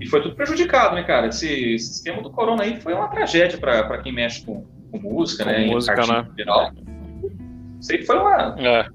[0.00, 1.28] E foi tudo prejudicado, né, cara?
[1.28, 5.44] Esse, esse esquema do corona aí foi uma tragédia para quem mexe com, com música,
[5.44, 5.66] com né?
[5.66, 6.26] Música, né?
[6.36, 6.72] Geral.
[7.80, 8.56] Isso aí foi uma.
[8.58, 8.86] É.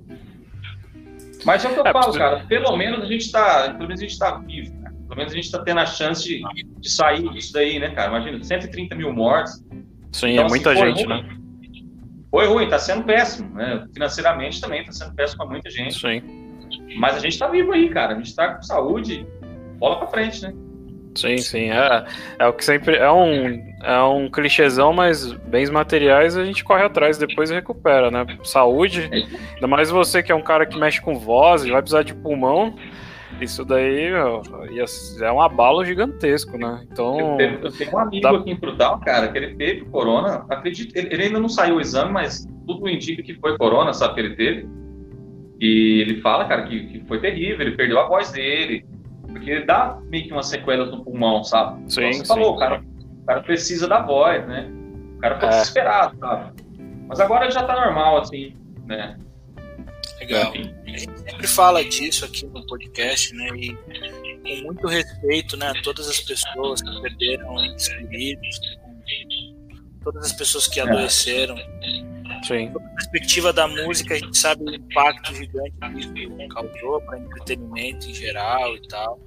[1.46, 2.46] Mas é o que eu É, falo, cara.
[2.48, 4.74] Pelo menos a gente está, pelo menos a gente está vivo.
[5.10, 6.44] Pelo menos a gente está tendo a chance de,
[6.80, 8.10] de sair disso daí, né, cara?
[8.10, 9.66] Imagina, 130 mil mortes.
[10.12, 11.24] Sim, Então, é assim, muita foi gente, ruim.
[11.24, 11.30] né?
[12.30, 13.88] Foi ruim, tá sendo péssimo, né?
[13.92, 16.00] Financeiramente também tá sendo péssimo para muita gente.
[16.00, 16.22] Sim,
[16.96, 18.14] Mas a gente tá vivo aí, cara.
[18.14, 19.26] A gente tá com saúde,
[19.80, 20.54] bola pra frente, né?
[21.16, 21.72] sim, sim.
[21.72, 22.06] É,
[22.38, 22.96] é o que sempre.
[22.96, 28.12] É um, é um clichêzão, mas bens materiais a gente corre atrás depois e recupera,
[28.12, 28.26] né?
[28.44, 32.04] Saúde, ainda mais você que é um cara que mexe com voz e vai precisar
[32.04, 32.76] de pulmão.
[33.42, 34.10] Isso daí
[34.72, 34.86] ia-
[35.26, 36.80] é um abalo gigantesco, né?
[36.82, 37.38] Eu Então.
[37.38, 40.46] tenho, eu tenho um amigo dá- aqui em Frutal, cara, que ele teve corona.
[40.50, 44.14] Acredito, ele, ele ainda não saiu o exame, mas tudo indica que foi corona, sabe
[44.16, 44.68] que ele teve.
[45.62, 48.86] E ele fala, cara, que, que foi terrível, ele perdeu a voz dele.
[49.28, 51.80] Porque dá meio que umas sequelas no pulmão, sabe?
[51.92, 52.26] Sim, Então, você sim.
[52.28, 52.82] falou, o cara,
[53.22, 54.70] o cara precisa da voz, né?
[55.18, 55.52] O cara ficou É.
[55.52, 56.52] desesperado, sabe?
[57.08, 58.54] Mas agora já tá normal, assim,
[58.88, 59.18] né?
[60.20, 60.54] Legal.
[60.54, 63.50] A gente sempre fala disso aqui no podcast, né?
[63.56, 65.68] E com muito respeito, né?
[65.68, 68.60] A todas as pessoas que perderam entes queridos,
[70.04, 71.56] todas as pessoas que adoeceram.
[72.44, 77.20] Sim, Da perspectiva da música, a gente sabe o impacto gigante que isso causou para
[77.20, 79.20] entretenimento em geral e tal.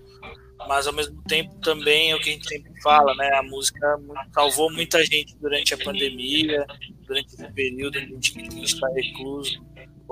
[0.68, 3.30] Mas ao mesmo tempo também é o que a gente sempre fala, né?
[3.34, 3.98] A música
[4.32, 6.64] salvou muita gente durante a pandemia,
[7.06, 9.60] durante esse período em que a gente está recluso,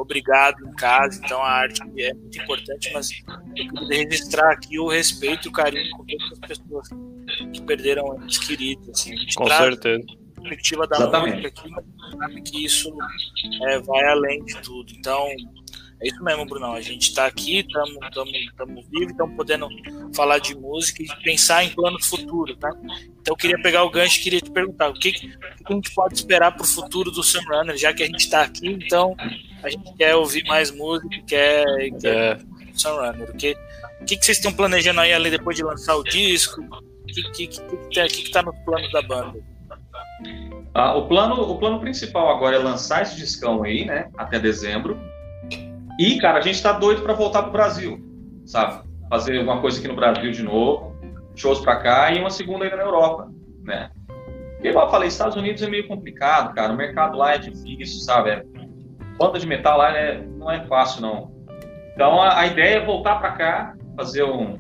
[0.01, 1.21] obrigado em casa.
[1.25, 3.11] Então a arte é muito importante, mas
[3.57, 6.89] eu queria registrar aqui o respeito e o carinho com todas as pessoas
[7.53, 8.89] que perderam entes queridos.
[8.91, 9.13] Assim.
[9.13, 10.05] A gente com certeza.
[10.37, 11.37] a perspectiva da Exatamente.
[11.37, 12.93] música aqui, mas a gente sabe que isso
[13.63, 14.93] é, vai além de tudo.
[14.97, 15.29] Então,
[16.03, 16.73] é isso mesmo, Brunão.
[16.73, 19.69] A gente está aqui, estamos vivos, estamos podendo
[20.15, 22.71] falar de música e pensar em planos futuros, né?
[23.21, 25.75] Então, eu queria pegar o gancho e queria te perguntar o que, o que a
[25.75, 29.15] gente pode esperar para o futuro do Sunrunner, já que a gente está aqui, então
[29.63, 31.65] a gente quer ouvir mais música, quer,
[32.01, 32.39] quer É,
[32.75, 33.31] Sunrunner.
[33.31, 33.57] O que,
[34.01, 36.61] o que, que vocês estão planejando aí ali depois de lançar o disco?
[36.63, 39.39] O que, que, que, que, tá- que, que tá nos planos da banda?
[40.75, 44.09] Ah, o, plano, o plano principal agora é lançar esse discão aí, né?
[44.17, 44.99] Até dezembro.
[45.99, 48.01] E, cara, a gente tá doido para voltar pro Brasil,
[48.47, 48.89] sabe?
[49.09, 50.97] Fazer alguma coisa aqui no Brasil de novo,
[51.35, 53.29] shows pra cá e uma segunda ainda na Europa,
[53.65, 53.91] né?
[54.63, 56.73] E, igual eu falei, Estados Unidos é meio complicado, cara.
[56.73, 58.31] O mercado lá é difícil, sabe?
[58.31, 58.45] É-
[59.21, 61.31] Banda de metal lá né, não é fácil, não.
[61.95, 64.59] Então, a, a ideia é voltar pra cá, fazer um.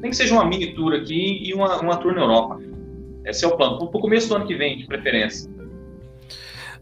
[0.00, 2.58] Nem que seja uma mini tour aqui e uma, uma tour na Europa.
[3.26, 3.90] Esse é o plano.
[3.90, 5.50] Pro começo do ano que vem, de preferência.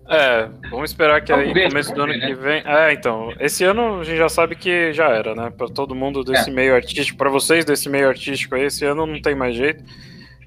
[0.08, 2.62] É, vamos esperar que aí, ver, começo do ano ver, que vem.
[2.64, 5.50] É, então, esse ano a gente já sabe que já era, né?
[5.50, 6.52] Pra todo mundo desse É.
[6.52, 9.82] meio artístico, pra vocês desse meio artístico aí, esse ano não tem mais jeito.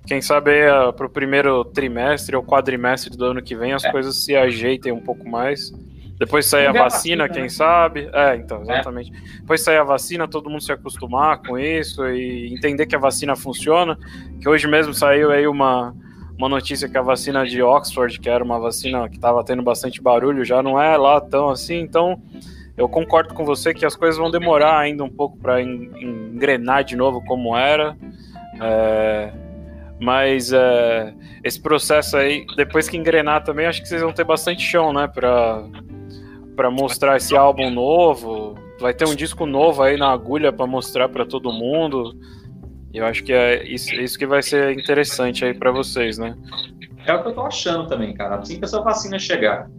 [0.08, 3.92] Quem sabe aí ah, pro primeiro trimestre ou quadrimestre do ano que vem as É.
[3.92, 5.74] coisas se ajeitem um pouco mais.
[6.20, 7.50] Depois sair a vacina, vacina, quem né?
[7.50, 8.10] sabe.
[8.12, 9.10] É, então, exatamente.
[9.40, 13.38] Depois sair a vacina, todo mundo se acostumar com isso e entender que a vacina
[13.38, 13.98] funciona.
[14.42, 15.96] Que hoje mesmo saiu aí uma,
[16.38, 20.02] uma notícia que a vacina de Oxford, que era uma vacina que estava tendo bastante
[20.02, 21.80] barulho, já não é lá tão assim.
[21.80, 22.22] Então,
[22.76, 26.98] eu concordo com você que as coisas vão demorar ainda um pouco para engrenar de
[26.98, 27.98] novo como era.
[28.62, 29.32] É,
[30.02, 31.14] mas é,
[31.46, 35.08] esse processo aí, depois que engrenar também, acho que vocês vão ter bastante chão, né?
[35.08, 35.64] Pra,
[36.60, 38.54] pra mostrar esse álbum novo.
[38.82, 42.14] Vai ter um disco novo aí na agulha para mostrar para todo mundo.
[42.94, 46.36] Eu acho que é isso, isso que vai ser interessante aí para vocês, né?
[47.06, 48.36] É o que eu tô achando também, cara.
[48.36, 49.72] Assim que essa vacina chegar,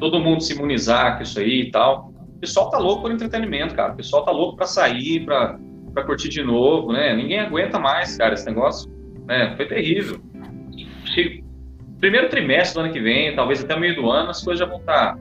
[0.00, 2.12] todo mundo se imunizar com isso aí e tal.
[2.34, 3.92] O pessoal tá louco por entretenimento, cara.
[3.92, 5.56] O pessoal tá louco pra sair, pra,
[5.94, 7.14] pra curtir de novo, né?
[7.14, 8.90] Ninguém aguenta mais, cara, esse negócio.
[9.26, 9.54] Né?
[9.56, 10.20] Foi terrível.
[12.00, 14.80] Primeiro trimestre do ano que vem, talvez até meio do ano, as coisas já vão
[14.80, 15.16] estar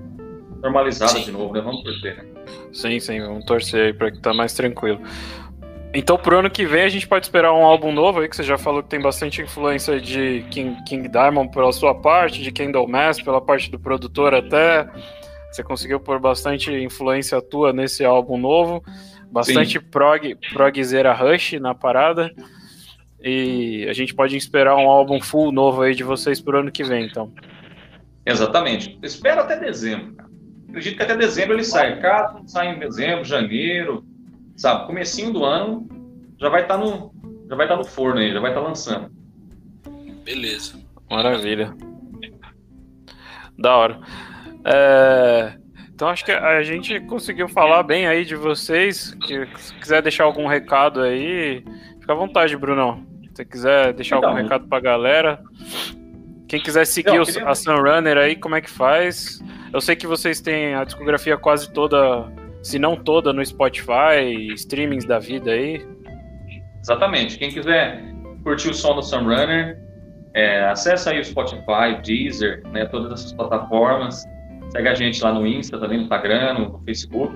[0.65, 1.23] normalizadas Sim.
[1.25, 1.61] de novo, né?
[1.61, 2.25] Vamos torcer, né?
[2.73, 4.99] Sim, sim, vamos torcer aí pra que tá mais tranquilo.
[5.93, 8.43] Então, pro ano que vem, a gente pode esperar um álbum novo aí, que você
[8.43, 12.87] já falou que tem bastante influência de King, King Diamond pela sua parte, de Kendall
[12.87, 14.89] Mass pela parte do produtor até.
[15.49, 18.83] Você conseguiu pôr bastante influência tua nesse álbum novo.
[19.31, 22.29] Bastante prog, progzeira Rush na parada.
[23.21, 26.83] E a gente pode esperar um álbum full novo aí de vocês pro ano que
[26.83, 27.31] vem, então.
[28.25, 28.99] Exatamente.
[29.01, 30.24] Espero até dezembro.
[30.75, 31.99] Acredito que até dezembro ele sai.
[32.01, 34.05] Caso sai em dezembro, janeiro,
[34.57, 34.85] sabe?
[34.85, 35.87] Comecinho do ano
[36.37, 37.13] já vai estar tá no
[37.47, 39.11] já vai estar tá no forno aí, já vai estar tá lançando.
[40.25, 40.77] Beleza.
[41.09, 41.73] Maravilha.
[43.57, 43.99] Da hora.
[44.65, 45.53] É...
[45.93, 49.15] Então acho que a gente conseguiu falar bem aí de vocês.
[49.25, 51.63] Que, se quiser deixar algum recado aí,
[52.01, 53.05] fica à vontade, Brunão.
[53.33, 55.41] Se quiser deixar então, algum recado pra galera.
[56.49, 57.47] Quem quiser seguir não, queria...
[57.47, 59.41] a Sunrunner aí, como é que faz?
[59.75, 62.31] Eu sei que vocês têm a discografia quase toda,
[62.63, 65.85] se não toda, no Spotify, streamings da vida aí.
[66.81, 67.37] Exatamente.
[67.37, 68.01] Quem quiser
[68.41, 69.77] curtir o som do Sunrunner,
[70.33, 74.23] é, acessa aí o Spotify, Deezer, né, todas essas plataformas.
[74.69, 77.35] Segue a gente lá no Insta, também no Instagram, no Facebook.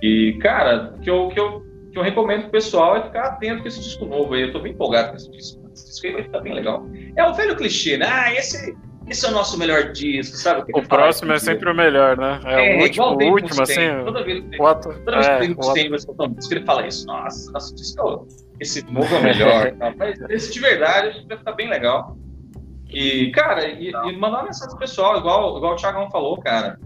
[0.00, 3.60] E, cara, o que eu, que eu que eu recomendo pro pessoal é ficar atento
[3.60, 4.40] com esse disco novo aí.
[4.40, 5.70] Eu tô bem empolgado com esse disco.
[5.74, 6.86] Esse disco aí vai ficar bem legal.
[7.14, 8.06] É o velho clichê, né?
[8.08, 8.74] Ah, esse,
[9.12, 10.72] esse é o nosso melhor disco, sabe?
[10.72, 12.40] O, o próximo é sempre o melhor, né?
[12.44, 14.04] É, é o último, o último assim.
[14.04, 17.06] Toda vez que toda vez que tem Mustaine vai escutar um disco, ele fala isso.
[17.06, 18.26] Nossa, nosso disco,
[18.58, 19.74] esse novo é o melhor.
[19.96, 22.16] Mas esse de verdade, que vai ficar bem legal.
[22.88, 26.78] E, cara, e, e mandar uma mensagem pro pessoal, igual, igual o Thiagão falou, cara.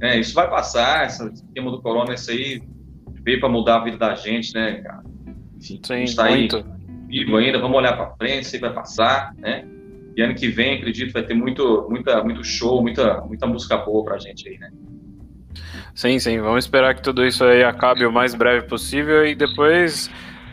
[0.00, 2.62] É, isso vai passar, esse esquema do corona, isso aí
[3.22, 5.02] veio para mudar a vida da gente, né, cara?
[5.56, 6.48] Enfim, Sim, a gente tá aí
[7.08, 9.66] vivo ainda, vamos olhar para frente, isso aí vai passar, né?
[10.16, 14.02] E ano que vem, acredito, vai ter muito, muita, muito show, muita, muita música boa
[14.02, 14.70] pra gente aí, né?
[15.94, 16.40] Sim, sim.
[16.40, 20.10] Vamos esperar que tudo isso aí acabe o mais breve possível e depois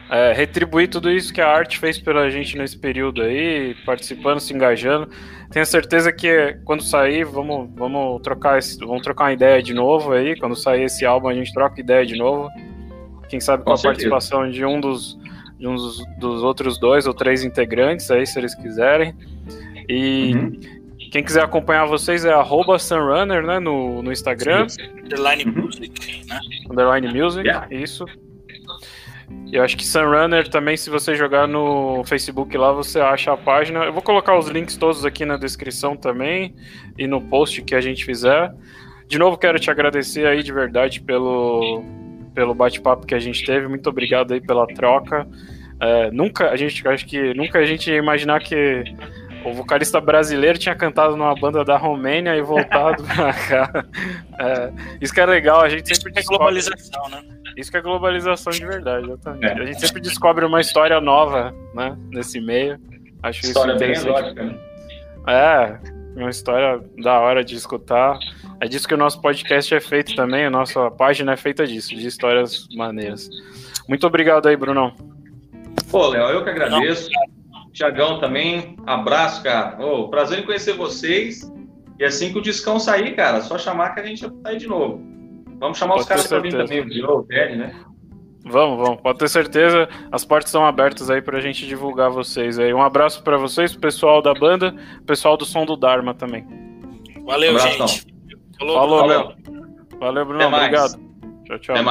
[0.10, 4.54] é, retribuir tudo isso que a arte fez pela gente nesse período aí, participando, se
[4.54, 5.10] engajando.
[5.50, 10.12] Tenho certeza que quando sair, vamos, vamos trocar esse, vamos trocar uma ideia de novo
[10.12, 10.38] aí.
[10.38, 12.50] Quando sair esse álbum, a gente troca ideia de novo.
[13.30, 14.10] Quem sabe com, com a certeza.
[14.10, 15.18] participação de um dos,
[15.64, 19.16] de um dos, dos, outros dois ou três integrantes aí, se eles quiserem.
[19.88, 20.60] E uhum.
[21.10, 23.62] quem quiser acompanhar vocês é arroba Sunrunner, né?
[23.62, 24.68] No, no Instagram.
[25.06, 25.62] Underline uhum.
[25.64, 26.40] Music, né?
[26.70, 27.66] Underline Music, yeah.
[27.72, 28.06] isso.
[29.46, 33.38] E eu acho que Sunrunner também, se você jogar no Facebook lá, você acha a
[33.38, 33.86] página.
[33.86, 36.54] Eu vou colocar os links todos aqui na descrição também
[36.98, 38.54] e no post que a gente fizer.
[39.08, 41.82] De novo, quero te agradecer aí de verdade pelo,
[42.36, 43.66] pelo bate-papo que a gente teve.
[43.70, 45.26] Muito obrigado aí pela troca.
[45.84, 48.86] É, nunca, a gente, acho que nunca a gente ia imaginar que
[49.44, 53.86] o vocalista brasileiro tinha cantado numa banda da Romênia e voltado pra cá.
[54.40, 54.72] É,
[55.02, 56.14] isso que é legal, a gente sempre.
[56.18, 57.22] Isso é globalização, né?
[57.58, 59.46] Isso que é globalização de verdade, exatamente.
[59.46, 59.62] É.
[59.62, 61.98] A gente sempre descobre uma história nova, né?
[62.12, 62.80] Nesse meio.
[63.22, 64.06] Acho história isso interessante.
[64.06, 64.58] Bem exótica, né?
[65.28, 65.80] É,
[66.16, 68.18] uma história da hora de escutar.
[68.62, 71.90] É disso que o nosso podcast é feito também, a nossa página é feita disso,
[71.90, 73.28] de histórias maneiras.
[73.90, 75.13] Muito obrigado aí, Brunão.
[75.94, 77.08] Pô, Léo, eu que agradeço.
[77.72, 79.78] Tiagão também, abraço, cara.
[79.80, 81.48] Oh, prazer em conhecer vocês.
[82.00, 84.68] E assim que o discão sair, cara, só chamar que a gente vai sair de
[84.68, 85.00] novo.
[85.60, 87.76] Vamos chamar Pode os caras para vir também, o Diogo, o Ted, né?
[88.44, 89.02] Vamos, vamos.
[89.02, 89.88] Pode ter certeza.
[90.12, 92.74] As portas estão abertas aí para a gente divulgar vocês aí.
[92.74, 94.74] Um abraço para vocês, pessoal da banda,
[95.06, 96.44] pessoal do Som do Dharma também.
[97.24, 98.08] Valeu, um gente.
[98.58, 99.34] Falou, Falou, Falou.
[100.00, 100.48] Valeu, Bruno.
[100.48, 101.00] Obrigado.
[101.46, 101.84] Tchau, tchau.